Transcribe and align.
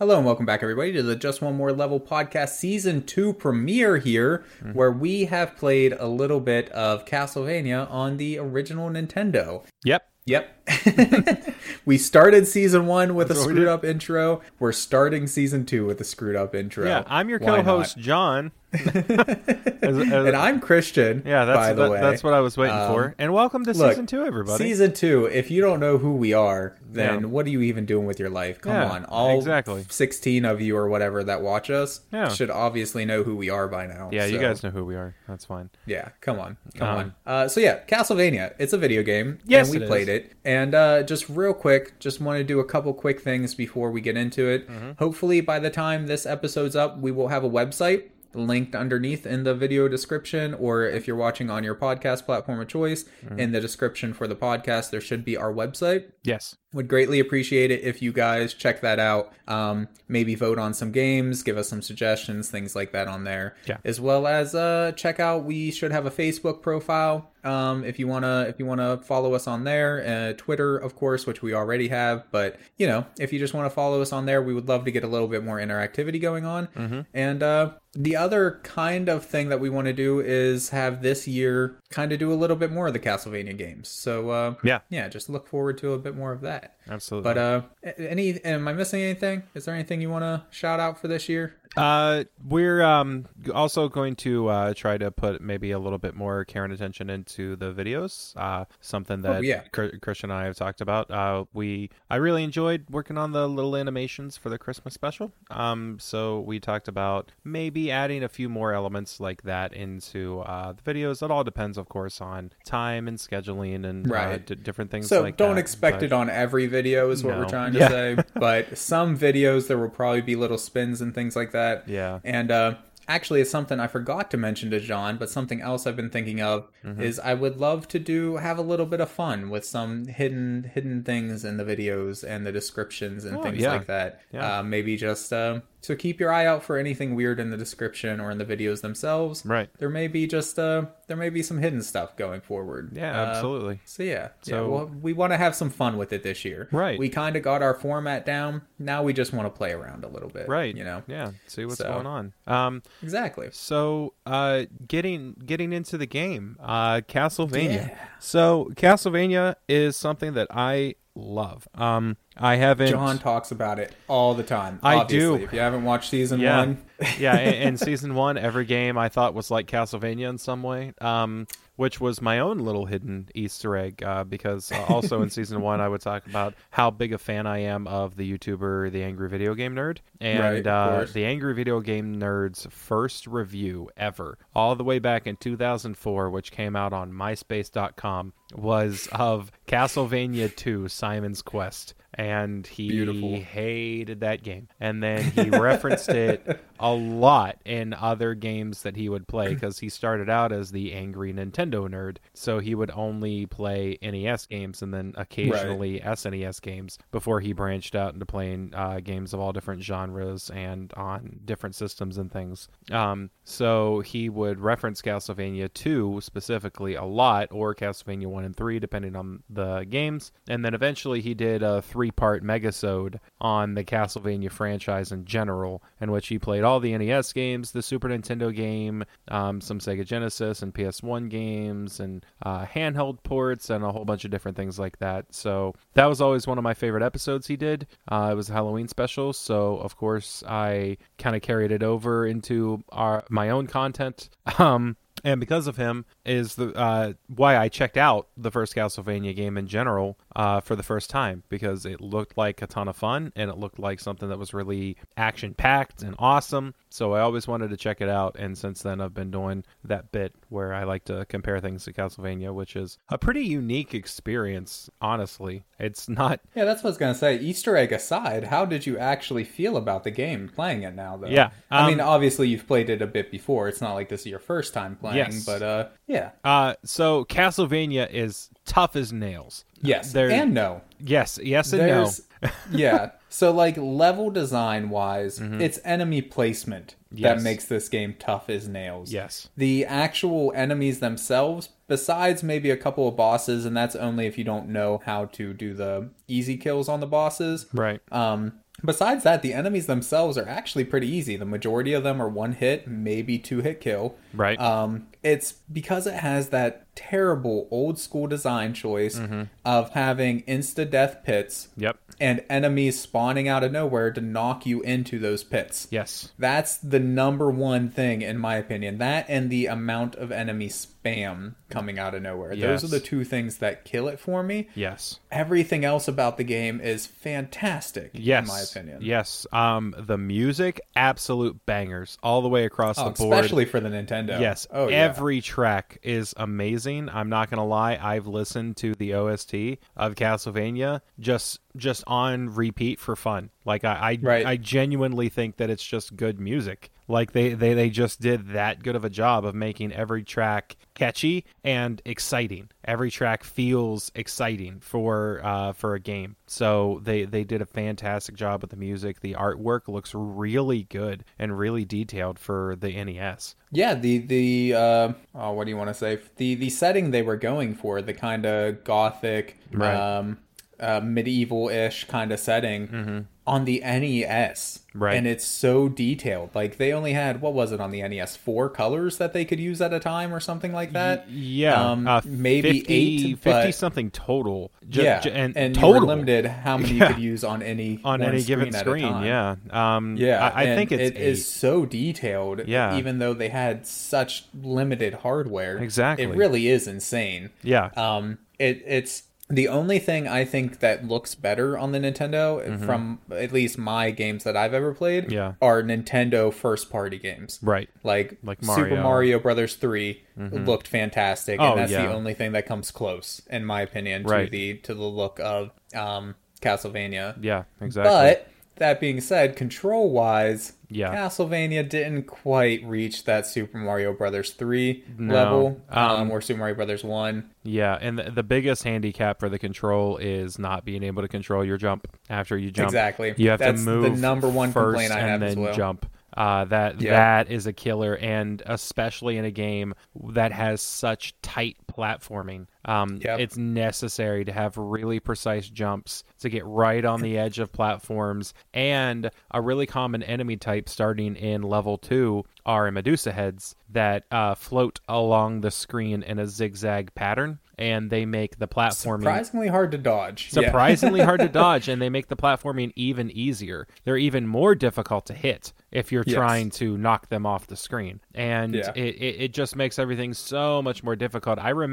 Hello 0.00 0.16
and 0.16 0.24
welcome 0.24 0.46
back, 0.46 0.62
everybody, 0.62 0.92
to 0.92 1.02
the 1.02 1.14
Just 1.14 1.42
One 1.42 1.56
More 1.56 1.72
Level 1.72 2.00
podcast 2.00 2.54
season 2.56 3.02
two 3.02 3.34
premiere 3.34 3.98
here, 3.98 4.46
mm-hmm. 4.60 4.72
where 4.72 4.90
we 4.90 5.26
have 5.26 5.58
played 5.58 5.92
a 5.92 6.06
little 6.06 6.40
bit 6.40 6.70
of 6.70 7.04
Castlevania 7.04 7.86
on 7.90 8.16
the 8.16 8.38
original 8.38 8.88
Nintendo. 8.88 9.62
Yep. 9.84 10.08
Yep. 10.24 11.54
we 11.84 11.98
started 11.98 12.48
season 12.48 12.86
one 12.86 13.14
with 13.14 13.30
a 13.30 13.34
screwed 13.34 13.68
up 13.68 13.84
intro. 13.84 14.40
We're 14.58 14.72
starting 14.72 15.26
season 15.26 15.66
two 15.66 15.84
with 15.84 16.00
a 16.00 16.04
screwed 16.04 16.34
up 16.34 16.54
intro. 16.54 16.86
Yeah, 16.86 17.04
I'm 17.06 17.28
your 17.28 17.38
co-host 17.38 17.98
John. 17.98 18.52
As- 18.72 19.98
as- 19.98 20.26
And 20.26 20.36
I'm 20.36 20.60
Christian, 20.60 21.22
yeah, 21.26 21.44
that's 21.44 21.56
by 21.56 21.72
the 21.72 21.82
that- 21.82 21.90
way. 21.90 22.00
that's 22.00 22.22
what 22.22 22.34
I 22.34 22.40
was 22.40 22.56
waiting 22.56 22.76
Um, 22.76 22.92
for. 22.92 23.14
And 23.18 23.32
welcome 23.32 23.64
to 23.64 23.72
look, 23.72 23.90
season 23.90 24.06
two, 24.06 24.24
everybody. 24.24 24.62
Season 24.62 24.92
two, 24.92 25.26
if 25.26 25.50
you 25.50 25.60
don't 25.60 25.80
know 25.80 25.98
who 25.98 26.12
we 26.14 26.32
are, 26.32 26.76
then 26.88 27.20
Yeah. 27.20 27.26
what 27.26 27.46
are 27.46 27.50
you 27.50 27.62
even 27.62 27.84
doing 27.86 28.06
with 28.06 28.20
your 28.20 28.30
life? 28.30 28.60
Come 28.60 28.72
Yeah, 28.72 28.90
on. 28.90 29.04
All 29.06 29.38
exactly. 29.38 29.84
16 29.88 30.44
of 30.44 30.60
you 30.60 30.76
or 30.76 30.88
whatever 30.88 31.24
that 31.24 31.42
watch 31.42 31.70
us 31.70 32.02
Yeah. 32.12 32.28
should 32.28 32.50
obviously 32.50 33.04
know 33.04 33.22
who 33.24 33.34
we 33.36 33.50
are 33.50 33.66
by 33.68 33.86
now. 33.86 34.08
yeah, 34.12 34.26
you 34.26 34.36
so, 34.36 34.42
guys 34.42 34.62
know 34.62 34.70
who 34.70 34.84
we 34.84 34.94
are. 34.94 35.14
That's 35.28 35.44
fine. 35.44 35.70
Yeah, 35.86 36.10
come 36.20 36.38
on. 36.38 36.56
Come 36.76 36.88
Um, 36.88 36.96
on. 36.98 37.14
Uh, 37.26 37.48
so, 37.48 37.60
yeah, 37.60 37.78
Castlevania. 37.88 38.52
It's 38.58 38.72
a 38.72 38.78
video 38.78 39.02
game. 39.02 39.38
Yes, 39.46 39.68
And 39.70 39.80
we 39.80 39.84
it 39.84 39.88
played 39.88 40.08
is. 40.08 40.20
it. 40.20 40.32
And 40.44 40.74
uh, 40.74 41.02
just 41.02 41.28
real 41.28 41.54
quick, 41.54 41.98
just 41.98 42.20
want 42.20 42.38
to 42.38 42.44
do 42.44 42.60
a 42.60 42.64
couple 42.64 42.92
quick 42.94 43.20
things 43.20 43.54
before 43.54 43.90
we 43.90 44.00
get 44.00 44.16
into 44.16 44.46
it. 44.48 44.68
Mm-hmm. 44.68 44.90
Hopefully, 44.98 45.40
by 45.40 45.58
the 45.58 45.70
time 45.70 46.06
this 46.06 46.26
episode's 46.26 46.76
up, 46.76 46.98
we 47.00 47.10
will 47.10 47.28
have 47.28 47.42
a 47.44 47.50
website 47.50 48.04
linked 48.32 48.74
underneath 48.74 49.26
in 49.26 49.42
the 49.44 49.54
video 49.54 49.88
description 49.88 50.54
or 50.54 50.84
if 50.84 51.06
you're 51.06 51.16
watching 51.16 51.50
on 51.50 51.64
your 51.64 51.74
podcast 51.74 52.24
platform 52.24 52.60
of 52.60 52.68
choice 52.68 53.04
Mm-hmm. 53.24 53.38
in 53.40 53.52
the 53.52 53.60
description 53.60 54.12
for 54.14 54.26
the 54.28 54.36
podcast 54.36 54.90
there 54.90 55.00
should 55.00 55.24
be 55.24 55.36
our 55.36 55.52
website 55.52 56.04
Yes. 56.22 56.56
would 56.72 56.86
greatly 56.88 57.18
appreciate 57.20 57.70
it 57.70 57.82
if 57.82 58.00
you 58.02 58.12
guys 58.12 58.54
check 58.54 58.80
that 58.82 58.98
out 58.98 59.32
um, 59.48 59.88
maybe 60.08 60.34
vote 60.34 60.58
on 60.58 60.72
some 60.74 60.92
games 60.92 61.42
give 61.42 61.56
us 61.58 61.68
some 61.68 61.82
suggestions 61.82 62.48
things 62.50 62.76
like 62.76 62.92
that 62.92 63.08
on 63.08 63.24
there 63.24 63.56
Yeah. 63.66 63.78
as 63.84 64.00
well 64.00 64.26
as 64.26 64.54
uh, 64.54 64.92
check 64.96 65.18
out 65.20 65.44
we 65.44 65.70
should 65.70 65.92
have 65.92 66.06
a 66.06 66.10
facebook 66.10 66.62
profile 66.62 67.30
um, 67.44 67.84
if 67.84 67.98
you 67.98 68.06
want 68.08 68.24
to 68.24 68.46
if 68.48 68.58
you 68.58 68.66
want 68.66 68.80
to 68.80 68.98
follow 69.06 69.34
us 69.34 69.46
on 69.46 69.64
there 69.64 70.04
uh, 70.06 70.32
twitter 70.36 70.76
of 70.76 70.94
course 70.96 71.26
which 71.26 71.42
we 71.42 71.54
already 71.54 71.88
have 71.88 72.24
but 72.30 72.56
you 72.76 72.86
know 72.86 73.04
if 73.18 73.32
you 73.32 73.38
just 73.38 73.54
want 73.54 73.66
to 73.66 73.70
follow 73.70 74.00
us 74.02 74.12
on 74.12 74.26
there 74.26 74.42
we 74.42 74.52
would 74.54 74.68
love 74.68 74.84
to 74.84 74.90
get 74.90 75.04
a 75.04 75.06
little 75.06 75.28
bit 75.28 75.42
more 75.44 75.58
interactivity 75.58 76.20
going 76.20 76.44
on 76.44 76.66
Mm-hmm. 76.76 77.00
and 77.14 77.42
uh, 77.42 77.70
the 77.92 78.14
other 78.14 78.60
kind 78.62 79.08
of 79.08 79.24
thing 79.24 79.48
that 79.48 79.58
we 79.58 79.68
want 79.68 79.86
to 79.86 79.92
do 79.92 80.20
is 80.20 80.68
have 80.70 81.02
this 81.02 81.26
year 81.26 81.76
kind 81.90 82.12
of 82.12 82.18
do 82.20 82.32
a 82.32 82.34
little 82.34 82.54
bit 82.56 82.70
more 82.70 82.86
of 82.86 82.92
the 82.92 83.00
Castlevania 83.00 83.56
games. 83.58 83.88
So 83.88 84.30
uh, 84.30 84.54
Yeah. 84.62 84.78
yeah, 84.90 85.08
just 85.08 85.28
look 85.28 85.48
forward 85.48 85.76
to 85.78 85.92
a 85.94 85.98
bit 85.98 86.14
more 86.16 86.30
of 86.30 86.40
that. 86.42 86.76
Absolutely. 86.90 87.32
But 87.34 87.38
uh, 87.38 87.62
any 87.98 88.42
am 88.44 88.66
I 88.68 88.72
missing 88.72 89.00
anything? 89.00 89.44
Is 89.54 89.64
there 89.64 89.74
anything 89.74 90.00
you 90.00 90.10
want 90.10 90.24
to 90.24 90.42
shout 90.50 90.80
out 90.80 91.00
for 91.00 91.08
this 91.08 91.28
year? 91.28 91.54
Uh, 91.76 92.24
we're 92.48 92.82
um 92.82 93.26
also 93.54 93.88
going 93.88 94.16
to 94.16 94.48
uh 94.48 94.74
try 94.74 94.98
to 94.98 95.08
put 95.12 95.40
maybe 95.40 95.70
a 95.70 95.78
little 95.78 96.00
bit 96.00 96.16
more 96.16 96.44
care 96.44 96.64
and 96.64 96.72
attention 96.72 97.08
into 97.08 97.54
the 97.54 97.72
videos. 97.72 98.36
Uh, 98.36 98.64
something 98.80 99.20
that 99.20 99.36
Oh, 99.36 99.40
yeah. 99.40 99.60
Chr- 99.70 99.96
Christian 100.02 100.32
and 100.32 100.40
I 100.40 100.46
have 100.46 100.56
talked 100.56 100.80
about. 100.80 101.08
Uh, 101.12 101.44
we 101.52 101.90
I 102.10 102.16
really 102.16 102.42
enjoyed 102.42 102.86
working 102.90 103.16
on 103.16 103.30
the 103.30 103.48
little 103.48 103.76
animations 103.76 104.36
for 104.36 104.48
the 104.48 104.58
Christmas 104.58 104.94
special. 104.94 105.30
Um, 105.48 105.98
so 106.00 106.40
we 106.40 106.58
talked 106.58 106.88
about 106.88 107.30
maybe 107.44 107.88
adding 107.92 108.24
a 108.24 108.28
few 108.28 108.48
more 108.48 108.72
elements 108.72 109.20
like 109.20 109.42
that 109.42 109.72
into 109.72 110.40
uh 110.40 110.72
the 110.72 110.82
videos. 110.82 111.22
It 111.22 111.30
all 111.30 111.44
depends, 111.44 111.78
of 111.78 111.88
course, 111.88 112.20
on 112.20 112.50
time 112.64 113.06
and 113.06 113.16
scheduling 113.16 113.84
and 113.88 114.10
uh, 114.10 114.14
Right. 114.14 114.44
d- 114.44 114.56
different 114.56 114.90
things. 114.90 115.06
So 115.06 115.22
like 115.22 115.36
don't 115.36 115.54
that, 115.54 115.60
expect 115.60 115.98
but- 115.98 116.02
it 116.06 116.12
on 116.12 116.28
every 116.28 116.66
video 116.66 116.79
is 116.86 117.22
what 117.24 117.34
No. 117.34 117.40
we're 117.40 117.48
trying 117.48 117.72
to 117.72 117.78
Yeah. 117.78 117.88
say. 117.88 118.16
But 118.34 118.76
some 118.92 119.16
videos 119.18 119.68
there 119.68 119.78
will 119.78 119.88
probably 119.90 120.20
be 120.22 120.36
little 120.36 120.58
spins 120.58 121.00
and 121.00 121.14
things 121.14 121.36
like 121.36 121.52
that. 121.52 121.88
Yeah. 121.88 122.20
And 122.24 122.50
uh, 122.50 122.74
actually, 123.08 123.40
it's 123.40 123.50
something 123.50 123.80
I 123.80 123.86
forgot 123.88 124.30
to 124.32 124.36
mention 124.36 124.70
to 124.70 124.80
John, 124.80 125.16
but 125.16 125.28
something 125.30 125.60
else 125.60 125.86
I've 125.86 125.96
been 125.96 126.10
thinking 126.10 126.40
of 126.40 126.68
Mm-hmm. 126.84 127.02
is 127.02 127.18
I 127.18 127.34
would 127.34 127.56
love 127.58 127.88
to 127.88 127.98
do 127.98 128.36
have 128.36 128.56
a 128.56 128.62
little 128.62 128.86
bit 128.86 129.00
of 129.00 129.10
fun 129.10 129.50
with 129.50 129.64
some 129.64 130.06
hidden 130.06 130.70
hidden 130.72 131.02
things 131.04 131.44
in 131.44 131.56
the 131.58 131.64
videos 131.64 132.24
and 132.24 132.46
the 132.46 132.52
descriptions 132.52 133.24
and 133.26 133.36
Oh, 133.36 133.42
things 133.42 133.58
yeah. 133.58 133.72
like 133.72 133.86
that. 133.86 134.20
Yeah. 134.32 134.60
Uh, 134.60 134.62
maybe 134.62 134.96
just 134.96 135.30
uh, 135.32 135.60
so 135.80 135.96
keep 135.96 136.20
your 136.20 136.32
eye 136.32 136.46
out 136.46 136.62
for 136.62 136.76
anything 136.76 137.14
weird 137.14 137.40
in 137.40 137.50
the 137.50 137.56
description 137.56 138.20
or 138.20 138.30
in 138.30 138.38
the 138.38 138.44
videos 138.44 138.80
themselves. 138.82 139.44
Right. 139.46 139.68
There 139.78 139.88
may 139.90 140.08
be 140.08 140.26
just 140.26 140.58
uh, 140.58 140.86
there 141.06 141.16
may 141.16 141.30
be 141.30 141.42
some 141.42 141.58
hidden 141.58 141.82
stuff 141.82 142.16
going 142.16 142.40
forward. 142.40 142.90
Yeah, 142.94 143.10
Uh, 143.20 143.26
absolutely. 143.26 143.80
so 143.84 144.02
yeah, 144.02 144.10
yeah. 144.10 144.28
So- 144.42 144.68
Well, 144.70 144.86
we 145.00 145.12
want 145.12 145.32
to 145.32 145.36
have 145.36 145.54
some 145.54 145.70
fun 145.70 145.96
with 145.96 146.12
it 146.12 146.22
this 146.22 146.44
year. 146.44 146.68
Right. 146.72 146.98
We 146.98 147.08
kind 147.08 147.34
of 147.36 147.42
got 147.42 147.62
our 147.62 147.74
format 147.74 148.24
down. 148.26 148.62
Now 148.78 149.02
we 149.02 149.12
just 149.12 149.32
want 149.32 149.46
to 149.46 149.50
play 149.56 149.72
around 149.72 150.04
a 150.04 150.08
little 150.08 150.28
bit. 150.28 150.48
Right. 150.48 150.74
You 150.76 150.84
know. 150.84 151.02
Yeah. 151.06 151.32
See 151.46 151.64
what's 151.64 151.78
So- 151.78 151.92
going 151.92 152.06
on. 152.06 152.32
Um. 152.46 152.82
Exactly. 153.02 153.48
So, 153.52 154.14
uh, 154.26 154.64
getting 154.86 155.34
getting 155.44 155.72
into 155.72 155.96
the 155.98 156.06
game, 156.06 156.56
uh, 156.60 157.00
Castlevania. 157.08 157.88
Yeah. 157.88 157.98
So, 158.18 158.70
Castlevania 158.74 159.54
is 159.68 159.96
something 159.96 160.34
that 160.34 160.48
I 160.50 160.94
love. 161.20 161.68
Um, 161.74 162.16
I 162.36 162.56
haven't. 162.56 162.90
John 162.90 163.18
talks 163.18 163.50
about 163.50 163.78
it 163.78 163.94
all 164.08 164.34
the 164.34 164.42
time. 164.42 164.80
I 164.82 165.04
do. 165.04 165.34
If 165.34 165.52
you 165.52 165.60
haven't 165.60 165.84
watched 165.84 166.10
season 166.10 166.40
yeah, 166.40 166.58
one, 166.58 166.82
yeah. 167.18 167.38
In, 167.38 167.68
in 167.68 167.76
season 167.78 168.14
one, 168.14 168.38
every 168.38 168.64
game 168.64 168.98
I 168.98 169.08
thought 169.08 169.34
was 169.34 169.50
like 169.50 169.66
Castlevania 169.66 170.28
in 170.28 170.38
some 170.38 170.62
way. 170.62 170.92
Um, 171.00 171.46
which 171.80 171.98
was 171.98 172.20
my 172.20 172.40
own 172.40 172.58
little 172.58 172.84
hidden 172.84 173.26
Easter 173.34 173.74
egg. 173.74 174.02
Uh, 174.02 174.22
because 174.22 174.70
uh, 174.70 174.84
also 174.90 175.22
in 175.22 175.30
season 175.30 175.62
one, 175.62 175.80
I 175.80 175.88
would 175.88 176.02
talk 176.02 176.26
about 176.26 176.52
how 176.68 176.90
big 176.90 177.14
a 177.14 177.16
fan 177.16 177.46
I 177.46 177.60
am 177.60 177.86
of 177.86 178.16
the 178.16 178.30
YouTuber, 178.30 178.92
the 178.92 179.02
Angry 179.02 179.30
Video 179.30 179.54
Game 179.54 179.74
Nerd, 179.74 179.96
and 180.20 180.40
Right, 180.40 180.66
uh, 180.66 181.06
the 181.10 181.24
Angry 181.24 181.54
Video 181.54 181.80
Game 181.80 182.16
Nerd's 182.16 182.66
first 182.68 183.26
review 183.26 183.88
ever, 183.96 184.36
all 184.54 184.76
the 184.76 184.84
way 184.84 184.98
back 184.98 185.26
in 185.26 185.36
2004, 185.36 186.28
which 186.28 186.52
came 186.52 186.76
out 186.76 186.92
on 186.92 187.14
MySpace.com, 187.14 188.34
was 188.54 189.08
of 189.12 189.50
Castlevania 189.66 190.54
2: 190.54 190.86
Simon's 190.86 191.40
Quest, 191.40 191.94
and 192.20 192.66
he 192.66 192.88
Beautiful. 192.88 193.40
hated 193.40 194.20
that 194.20 194.42
game. 194.42 194.68
And 194.78 195.02
then 195.02 195.30
he 195.30 195.48
referenced 195.48 196.10
it 196.10 196.60
a 196.78 196.92
lot 196.92 197.56
in 197.64 197.94
other 197.94 198.34
games 198.34 198.82
that 198.82 198.94
he 198.94 199.08
would 199.08 199.26
play 199.26 199.54
because 199.54 199.78
he 199.78 199.88
started 199.88 200.28
out 200.28 200.52
as 200.52 200.70
the 200.70 200.92
angry 200.92 201.32
Nintendo 201.32 201.88
nerd, 201.88 202.18
so 202.34 202.58
he 202.58 202.74
would 202.74 202.90
only 202.90 203.46
play 203.46 203.96
NES 204.02 204.44
games 204.44 204.82
and 204.82 204.92
then 204.92 205.14
occasionally 205.16 206.00
SNES 206.00 206.60
games 206.60 206.98
before 207.10 207.40
he 207.40 207.54
branched 207.54 207.94
out 207.94 208.12
into 208.12 208.26
playing 208.26 208.74
uh, 208.74 209.00
games 209.00 209.32
of 209.32 209.40
all 209.40 209.52
different 209.52 209.82
genres 209.82 210.50
and 210.50 210.92
on 210.98 211.40
different 211.46 211.74
systems 211.74 212.18
and 212.18 212.30
things. 212.30 212.68
Um, 212.90 213.30
so 213.44 214.00
he 214.00 214.28
would 214.28 214.60
reference 214.60 215.00
Castlevania 215.00 215.72
2 215.72 216.20
specifically 216.22 216.96
a 216.96 217.04
lot, 217.04 217.48
or 217.50 217.74
Castlevania 217.74 218.26
1 218.26 218.44
and 218.44 218.54
3, 218.54 218.78
depending 218.78 219.16
on 219.16 219.42
the 219.48 219.86
games. 219.88 220.32
And 220.48 220.62
then 220.62 220.74
eventually 220.74 221.22
he 221.22 221.32
did 221.32 221.62
a 221.62 221.80
three 221.80 222.09
part 222.12 222.44
megasode 222.44 223.18
on 223.40 223.74
the 223.74 223.84
Castlevania 223.84 224.50
franchise 224.50 225.12
in 225.12 225.24
general, 225.24 225.82
in 226.00 226.10
which 226.10 226.28
he 226.28 226.38
played 226.38 226.62
all 226.62 226.80
the 226.80 226.96
NES 226.96 227.32
games, 227.32 227.72
the 227.72 227.82
Super 227.82 228.08
Nintendo 228.08 228.54
game, 228.54 229.04
um, 229.28 229.60
some 229.60 229.78
Sega 229.78 230.04
Genesis 230.04 230.62
and 230.62 230.74
PS1 230.74 231.28
games, 231.28 232.00
and 232.00 232.24
uh, 232.42 232.64
handheld 232.66 233.22
ports, 233.22 233.70
and 233.70 233.84
a 233.84 233.92
whole 233.92 234.04
bunch 234.04 234.24
of 234.24 234.30
different 234.30 234.56
things 234.56 234.78
like 234.78 234.98
that. 234.98 235.26
So 235.30 235.74
that 235.94 236.06
was 236.06 236.20
always 236.20 236.46
one 236.46 236.58
of 236.58 236.64
my 236.64 236.74
favorite 236.74 237.02
episodes 237.02 237.46
he 237.46 237.56
did. 237.56 237.86
Uh, 238.08 238.30
it 238.32 238.34
was 238.34 238.50
a 238.50 238.52
Halloween 238.52 238.88
special, 238.88 239.32
so 239.32 239.76
of 239.78 239.96
course 239.96 240.42
I 240.46 240.98
kind 241.18 241.36
of 241.36 241.42
carried 241.42 241.72
it 241.72 241.82
over 241.82 242.26
into 242.26 242.82
our 242.90 243.24
my 243.28 243.50
own 243.50 243.66
content. 243.66 244.30
Um, 244.58 244.96
and 245.24 245.40
because 245.40 245.66
of 245.66 245.76
him 245.76 246.04
is 246.24 246.54
the 246.54 246.72
uh, 246.74 247.12
why 247.28 247.56
I 247.56 247.68
checked 247.68 247.96
out 247.96 248.28
the 248.36 248.50
first 248.50 248.74
Castlevania 248.74 249.34
game 249.34 249.56
in 249.56 249.66
general 249.66 250.18
uh, 250.36 250.60
for 250.60 250.76
the 250.76 250.82
first 250.82 251.10
time 251.10 251.42
because 251.48 251.84
it 251.86 252.00
looked 252.00 252.36
like 252.38 252.62
a 252.62 252.66
ton 252.66 252.88
of 252.88 252.96
fun 252.96 253.32
and 253.36 253.50
it 253.50 253.58
looked 253.58 253.78
like 253.78 253.98
something 254.00 254.28
that 254.28 254.38
was 254.38 254.54
really 254.54 254.96
action 255.16 255.54
packed 255.54 256.02
and 256.02 256.14
awesome. 256.18 256.74
So 256.88 257.12
I 257.12 257.20
always 257.20 257.46
wanted 257.48 257.70
to 257.70 257.76
check 257.76 258.00
it 258.00 258.08
out, 258.08 258.36
and 258.38 258.56
since 258.58 258.82
then 258.82 259.00
I've 259.00 259.14
been 259.14 259.30
doing 259.30 259.64
that 259.84 260.10
bit 260.12 260.34
where 260.48 260.72
I 260.74 260.84
like 260.84 261.04
to 261.04 261.24
compare 261.26 261.60
things 261.60 261.84
to 261.84 261.92
Castlevania, 261.92 262.52
which 262.52 262.74
is 262.76 262.98
a 263.08 263.18
pretty 263.18 263.42
unique 263.42 263.94
experience. 263.94 264.90
Honestly, 265.00 265.64
it's 265.78 266.08
not. 266.08 266.40
yeah, 266.54 266.64
that's 266.64 266.82
what 266.82 266.88
I 266.88 266.92
was 266.92 266.98
gonna 266.98 267.14
say. 267.14 267.38
Easter 267.38 267.76
egg 267.76 267.92
aside, 267.92 268.44
how 268.44 268.64
did 268.64 268.86
you 268.86 268.98
actually 268.98 269.44
feel 269.44 269.76
about 269.76 270.04
the 270.04 270.10
game 270.10 270.48
playing 270.54 270.82
it 270.82 270.94
now? 270.94 271.16
Though. 271.16 271.28
Yeah, 271.28 271.50
I 271.70 271.88
mean, 271.88 272.00
um, 272.00 272.08
obviously 272.08 272.48
you've 272.48 272.66
played 272.66 272.90
it 272.90 273.00
a 273.02 273.06
bit 273.06 273.30
before. 273.30 273.68
It's 273.68 273.80
not 273.80 273.94
like 273.94 274.08
this 274.08 274.20
is 274.22 274.26
your 274.26 274.38
first 274.40 274.74
time 274.74 274.96
playing, 274.96 275.16
Yes. 275.16 275.44
but 275.44 275.62
uh, 275.62 275.88
yeah, 276.06 276.30
Uh, 276.44 276.74
so 276.84 277.24
Castlevania 277.24 278.10
is 278.10 278.50
tough 278.64 278.96
as 278.96 279.12
nails. 279.12 279.64
Yes, 279.80 280.12
There- 280.12 280.30
and 280.30 280.52
no. 280.54 280.82
Yes, 281.02 281.38
yes, 281.42 281.72
and 281.72 281.86
no. 281.86 282.10
Yeah. 282.70 283.10
So 283.28 283.50
like 283.52 283.76
level 283.76 284.30
design 284.30 284.90
wise, 284.90 285.38
it's 285.40 285.78
enemy 285.84 286.20
placement 286.22 286.96
that 287.12 287.36
Mm-hmm. 287.36 287.44
Makes 287.44 287.64
this 287.66 287.88
game 287.88 288.14
tough 288.18 288.48
as 288.48 288.68
nails. 288.68 289.12
Yes. 289.12 289.48
The 289.56 289.84
actual 289.84 290.52
enemies 290.54 291.00
themselves, 291.00 291.70
besides 291.88 292.42
maybe 292.42 292.70
a 292.70 292.76
couple 292.76 293.08
of 293.08 293.16
bosses, 293.16 293.64
and 293.64 293.76
that's 293.76 293.96
only 293.96 294.26
if 294.26 294.38
you 294.38 294.44
don't 294.44 294.68
know 294.68 295.00
how 295.04 295.24
to 295.26 295.52
do 295.52 295.74
the 295.74 296.10
easy 296.28 296.56
kills 296.56 296.88
on 296.88 297.00
the 297.00 297.06
bosses. 297.06 297.66
Right. 297.72 298.00
Um, 298.12 298.60
besides 298.84 299.24
that, 299.24 299.42
the 299.42 299.52
enemies 299.54 299.86
themselves 299.86 300.38
are 300.38 300.48
actually 300.48 300.84
pretty 300.84 301.08
easy. 301.08 301.36
The 301.36 301.44
majority 301.44 301.92
of 301.92 302.04
them 302.04 302.22
are 302.22 302.28
one 302.28 302.52
hit, 302.52 302.86
maybe 302.86 303.38
two 303.38 303.60
hit 303.60 303.80
kill. 303.80 304.14
Right. 304.32 304.58
Um, 304.60 305.08
it's 305.24 305.52
because 305.52 306.06
it 306.06 306.14
has 306.14 306.50
that 306.50 306.89
terrible 306.94 307.68
old 307.70 307.98
school 307.98 308.26
design 308.26 308.74
choice 308.74 309.20
of 309.64 309.90
having 309.90 310.42
insta 310.42 310.88
death 310.90 311.18
pits 311.24 311.68
Yep. 311.76 311.96
and 312.20 312.44
enemies 312.50 312.98
spawning 313.00 313.48
out 313.48 313.62
of 313.64 313.72
nowhere 313.72 314.10
to 314.10 314.20
knock 314.20 314.66
you 314.66 314.80
into 314.82 315.18
those 315.18 315.42
pits. 315.44 315.86
Yes. 315.90 316.32
That's 316.38 316.76
the 316.78 317.00
number 317.00 317.50
one 317.50 317.88
thing, 317.90 318.22
in 318.22 318.38
my 318.38 318.56
opinion. 318.56 318.98
That 318.98 319.26
and 319.28 319.50
the 319.50 319.66
amount 319.66 320.14
of 320.16 320.30
enemy 320.32 320.68
spam 320.68 321.54
coming 321.70 321.98
out 321.98 322.14
of 322.14 322.22
nowhere. 322.22 322.52
Yes. 322.52 322.82
Those 322.82 322.92
are 322.92 322.98
the 322.98 323.04
two 323.04 323.24
things 323.24 323.58
that 323.58 323.84
kill 323.84 324.08
it 324.08 324.18
for 324.20 324.42
me. 324.42 324.68
Yes. 324.74 325.18
Everything 325.30 325.84
else 325.84 326.08
about 326.08 326.36
the 326.36 326.44
game 326.44 326.80
is 326.80 327.06
fantastic, 327.06 328.10
Yes. 328.14 328.42
in 328.42 328.48
my 328.48 328.60
opinion. 328.60 329.02
Yes. 329.02 329.46
Um, 329.52 329.94
the 329.98 330.18
music, 330.18 330.80
absolute 330.96 331.64
bangers 331.66 332.18
all 332.22 332.42
the 332.42 332.48
way 332.48 332.64
across 332.64 332.98
Oh, 332.98 333.04
the 333.04 333.10
board. 333.10 333.38
especially 333.38 333.64
for 333.64 333.80
the 333.80 333.88
Nintendo. 333.88 334.38
Yes, 334.40 334.66
Oh, 334.70 334.88
yeah. 334.88 334.96
every 335.04 335.40
track 335.40 335.98
is 336.02 336.34
amazing. 336.36 336.79
I'm 336.86 337.28
not 337.28 337.50
gonna 337.50 337.66
lie, 337.66 337.98
I've 338.00 338.26
listened 338.26 338.76
to 338.78 338.94
the 338.94 339.14
OST 339.14 339.78
of 339.96 340.14
Castlevania 340.14 341.00
just 341.18 341.60
just 341.76 342.04
on 342.06 342.54
repeat 342.54 342.98
for 342.98 343.16
fun. 343.16 343.50
Like 343.64 343.84
I 343.84 343.94
I, 343.94 344.18
Right. 344.20 344.46
I 344.46 344.56
genuinely 344.56 345.28
think 345.28 345.56
that 345.58 345.70
it's 345.70 345.84
just 345.84 346.16
good 346.16 346.40
music. 346.40 346.90
Like 347.10 347.32
they, 347.32 347.54
they 347.54 347.74
they 347.74 347.90
just 347.90 348.20
did 348.20 348.50
that 348.50 348.82
good 348.82 348.96
of 348.96 349.04
a 349.04 349.10
job 349.10 349.44
of 349.44 349.54
making 349.54 349.92
every 349.92 350.22
track 350.22 350.76
catchy 350.94 351.44
and 351.64 352.00
exciting. 352.04 352.68
Every 352.84 353.10
track 353.10 353.42
feels 353.44 354.10
exciting 354.14 354.80
for 354.80 355.40
uh, 355.42 355.72
for 355.72 355.94
a 355.94 356.00
game. 356.00 356.36
So 356.46 357.00
they 357.02 357.24
they 357.24 357.44
did 357.44 357.60
a 357.60 357.66
fantastic 357.66 358.36
job 358.36 358.62
with 358.62 358.70
the 358.70 358.76
music. 358.76 359.20
The 359.20 359.34
artwork 359.34 359.88
looks 359.88 360.12
really 360.14 360.84
good 360.84 361.24
and 361.38 361.58
really 361.58 361.84
detailed 361.84 362.38
for 362.38 362.76
the 362.76 362.92
NES. 363.04 363.54
Yeah, 363.72 363.94
the 363.94 364.18
the 364.18 364.74
uh, 364.74 365.12
oh, 365.34 365.52
what 365.52 365.64
do 365.64 365.70
you 365.70 365.76
want 365.76 365.88
to 365.88 365.94
say? 365.94 366.18
The 366.36 366.54
the 366.54 366.70
setting 366.70 367.10
they 367.10 367.22
were 367.22 367.36
going 367.36 367.74
for, 367.74 368.00
the 368.02 368.14
kind 368.14 368.46
of 368.46 368.84
gothic, 368.84 369.58
Right. 369.72 369.94
um, 369.94 370.38
uh, 370.80 371.00
medieval-ish 371.02 372.04
kind 372.04 372.32
of 372.32 372.40
setting 372.40 373.26
on 373.46 373.64
the 373.64 373.80
NES, 373.80 374.78
Mm-hmm. 374.90 375.02
Right. 375.04 375.16
And 375.16 375.24
it's 375.24 375.44
so 375.44 375.88
detailed. 375.88 376.50
Like 376.52 376.76
they 376.76 376.92
only 376.92 377.12
had 377.12 377.40
what 377.40 377.52
was 377.52 377.70
it 377.70 377.80
on 377.80 377.92
the 377.92 378.02
NES? 378.02 378.34
Four 378.34 378.68
colors 378.68 379.18
that 379.18 379.32
they 379.32 379.44
could 379.44 379.60
use 379.60 379.80
at 379.80 379.92
a 379.92 380.00
time, 380.00 380.34
or 380.34 380.40
something 380.40 380.72
like 380.72 380.94
that. 380.94 381.30
Yeah, 381.30 381.90
um, 381.92 382.08
uh, 382.08 382.20
maybe 382.24 382.80
50, 382.80 382.92
eight, 382.92 383.38
50 383.38 383.40
but 383.44 383.74
something 383.76 384.10
total. 384.10 384.72
Yeah, 384.88 385.20
ju- 385.20 385.30
and, 385.30 385.56
and 385.56 385.76
total 385.76 386.08
limited 386.08 386.46
how 386.46 386.76
many 386.76 386.94
Yeah. 386.94 387.08
you 387.10 387.14
could 387.14 387.22
use 387.22 387.44
on 387.44 387.62
any 387.62 388.00
on 388.02 388.20
any 388.20 388.42
given 388.42 388.68
at 388.68 388.74
a 388.74 388.78
screen. 388.80 389.22
Yeah, 389.22 389.54
um, 389.70 390.16
Yeah, 390.16 390.44
I, 390.52 390.62
I 390.62 390.64
think 390.74 390.90
it's 390.90 391.16
it 391.16 391.16
is 391.16 391.46
so 391.46 391.86
detailed. 391.86 392.66
Yeah. 392.66 392.96
even 392.98 393.20
though 393.20 393.32
they 393.34 393.48
had 393.50 393.86
such 393.86 394.46
limited 394.60 395.14
hardware, 395.14 395.78
Exactly. 395.78 396.24
it 396.26 396.34
really 396.34 396.66
is 396.66 396.88
insane. 396.88 397.50
Yeah, 397.62 397.90
Um, 397.96 398.38
it 398.58 398.82
it's 398.84 399.22
the 399.50 399.68
only 399.68 399.98
thing 399.98 400.28
I 400.28 400.44
think 400.44 400.78
that 400.80 401.06
looks 401.06 401.34
better 401.34 401.76
on 401.76 401.92
the 401.92 401.98
Nintendo 401.98 402.84
from 402.86 403.18
at 403.30 403.52
least 403.52 403.76
my 403.78 404.10
games 404.12 404.44
that 404.44 404.56
I've 404.56 404.72
ever 404.74 404.94
played. 404.94 405.24
Mm-hmm. 405.24 405.32
Yeah. 405.32 405.52
are 405.60 405.82
Nintendo 405.82 406.52
first 406.52 406.88
party 406.90 407.18
games. 407.18 407.58
right. 407.62 407.88
Like, 408.04 408.38
Like 408.42 408.58
Super 408.62 408.80
Mario. 408.88 409.02
Mario 409.02 409.38
Brothers 409.40 409.74
3 409.76 410.22
looked 410.36 410.86
fantastic, 410.88 411.60
Oh, 411.60 411.72
and 411.72 411.80
that's 411.80 411.92
yeah. 411.92 412.06
the 412.06 412.12
only 412.12 412.34
thing 412.34 412.52
that 412.52 412.64
comes 412.66 412.90
close, 412.90 413.42
in 413.50 413.64
my 413.64 413.80
opinion, 413.82 414.22
to 414.24 414.28
Right. 414.28 414.50
the 414.50 414.74
to 414.78 414.94
the 414.94 415.02
look 415.02 415.38
of 415.40 415.70
um, 415.94 416.36
Castlevania. 416.62 417.36
Yeah, 417.42 417.64
exactly. 417.80 418.10
But 418.12 418.48
that 418.76 419.00
being 419.00 419.20
said, 419.20 419.56
control 419.56 420.10
wise, 420.10 420.74
Yeah. 420.90 421.14
Castlevania 421.14 421.88
didn't 421.88 422.24
quite 422.24 422.84
reach 422.84 423.24
that 423.24 423.46
Super 423.46 423.78
Mario 423.78 424.12
Brothers 424.12 424.50
three 424.50 425.04
No. 425.16 425.34
level, 425.34 425.80
um, 425.88 426.10
Um, 426.22 426.30
or 426.30 426.40
Super 426.40 426.58
Mario 426.58 426.74
Brothers 426.74 427.04
one. 427.04 427.50
yeah, 427.62 427.96
and 428.00 428.18
the, 428.18 428.30
the 428.30 428.42
biggest 428.42 428.82
handicap 428.82 429.38
for 429.40 429.48
the 429.48 429.58
control 429.58 430.16
is 430.16 430.58
not 430.58 430.84
being 430.84 431.02
able 431.02 431.22
to 431.22 431.28
control 431.28 431.64
your 431.64 431.76
jump 431.76 432.06
after 432.28 432.58
you 432.58 432.70
jump. 432.70 432.88
Exactly. 432.88 433.34
You 433.36 433.50
have 433.50 433.60
That's 433.60 433.80
to 433.80 433.84
the 433.84 433.90
move 433.90 434.18
number 434.18 434.48
one 434.48 434.72
first 434.72 434.98
complaint 434.98 435.12
I 435.12 435.20
and 435.20 435.42
have 435.42 435.54
then 435.54 435.60
well. 435.64 435.74
jump. 435.74 436.06
Uh, 436.36 436.64
that 436.66 437.00
Yeah. 437.00 437.10
that 437.12 437.50
is 437.50 437.66
a 437.66 437.72
killer, 437.72 438.16
and 438.16 438.62
especially 438.64 439.36
in 439.36 439.44
a 439.44 439.50
game 439.50 439.94
that 440.32 440.52
has 440.52 440.80
such 440.80 441.34
tight 441.42 441.76
platforming, 442.00 442.66
um, 442.84 443.18
Yep. 443.22 443.40
it's 443.40 443.56
necessary 443.56 444.44
to 444.44 444.52
have 444.52 444.76
really 444.76 445.20
precise 445.20 445.68
jumps 445.68 446.24
to 446.40 446.48
get 446.48 446.64
right 446.64 447.04
on 447.04 447.20
the 447.20 447.36
edge 447.38 447.58
of 447.58 447.72
platforms. 447.72 448.54
And 448.72 449.30
a 449.50 449.60
really 449.60 449.86
common 449.86 450.22
enemy 450.22 450.56
type 450.56 450.88
starting 450.88 451.36
in 451.36 451.62
level 451.62 451.98
two 451.98 452.44
are 452.64 452.90
Medusa 452.90 453.32
heads 453.32 453.74
that 453.90 454.24
uh, 454.30 454.54
float 454.54 455.00
along 455.08 455.60
the 455.60 455.70
screen 455.70 456.22
in 456.22 456.38
a 456.38 456.46
zigzag 456.46 457.12
pattern, 457.14 457.58
and 457.76 458.08
they 458.10 458.24
make 458.26 458.58
the 458.58 458.68
platforming 458.68 459.20
Surprisingly 459.20 459.68
hard 459.68 459.90
to 459.92 459.98
dodge. 459.98 460.50
Yeah. 460.52 460.66
surprisingly 460.66 461.20
hard 461.20 461.40
to 461.40 461.48
dodge 461.64 461.88
and 461.88 462.00
they 462.00 462.08
make 462.10 462.28
the 462.28 462.36
platforming 462.36 462.92
even 462.94 463.30
easier 463.30 463.86
they're 464.04 464.16
even 464.18 464.46
more 464.46 464.74
difficult 464.74 465.26
to 465.26 465.34
hit 465.34 465.72
if 465.90 466.12
you're 466.12 466.22
Yes. 466.26 466.36
trying 466.36 466.70
to 466.70 466.96
knock 466.98 467.28
them 467.30 467.46
off 467.46 467.66
the 467.66 467.76
screen 467.76 468.20
and 468.34 468.74
Yeah. 468.74 468.92
it, 468.94 469.14
it, 469.16 469.36
it 469.44 469.52
just 469.54 469.74
makes 469.76 469.98
everything 469.98 470.34
so 470.34 470.82
much 470.82 471.02
more 471.02 471.16
difficult 471.16 471.58
i 471.58 471.70
remember 471.70 471.89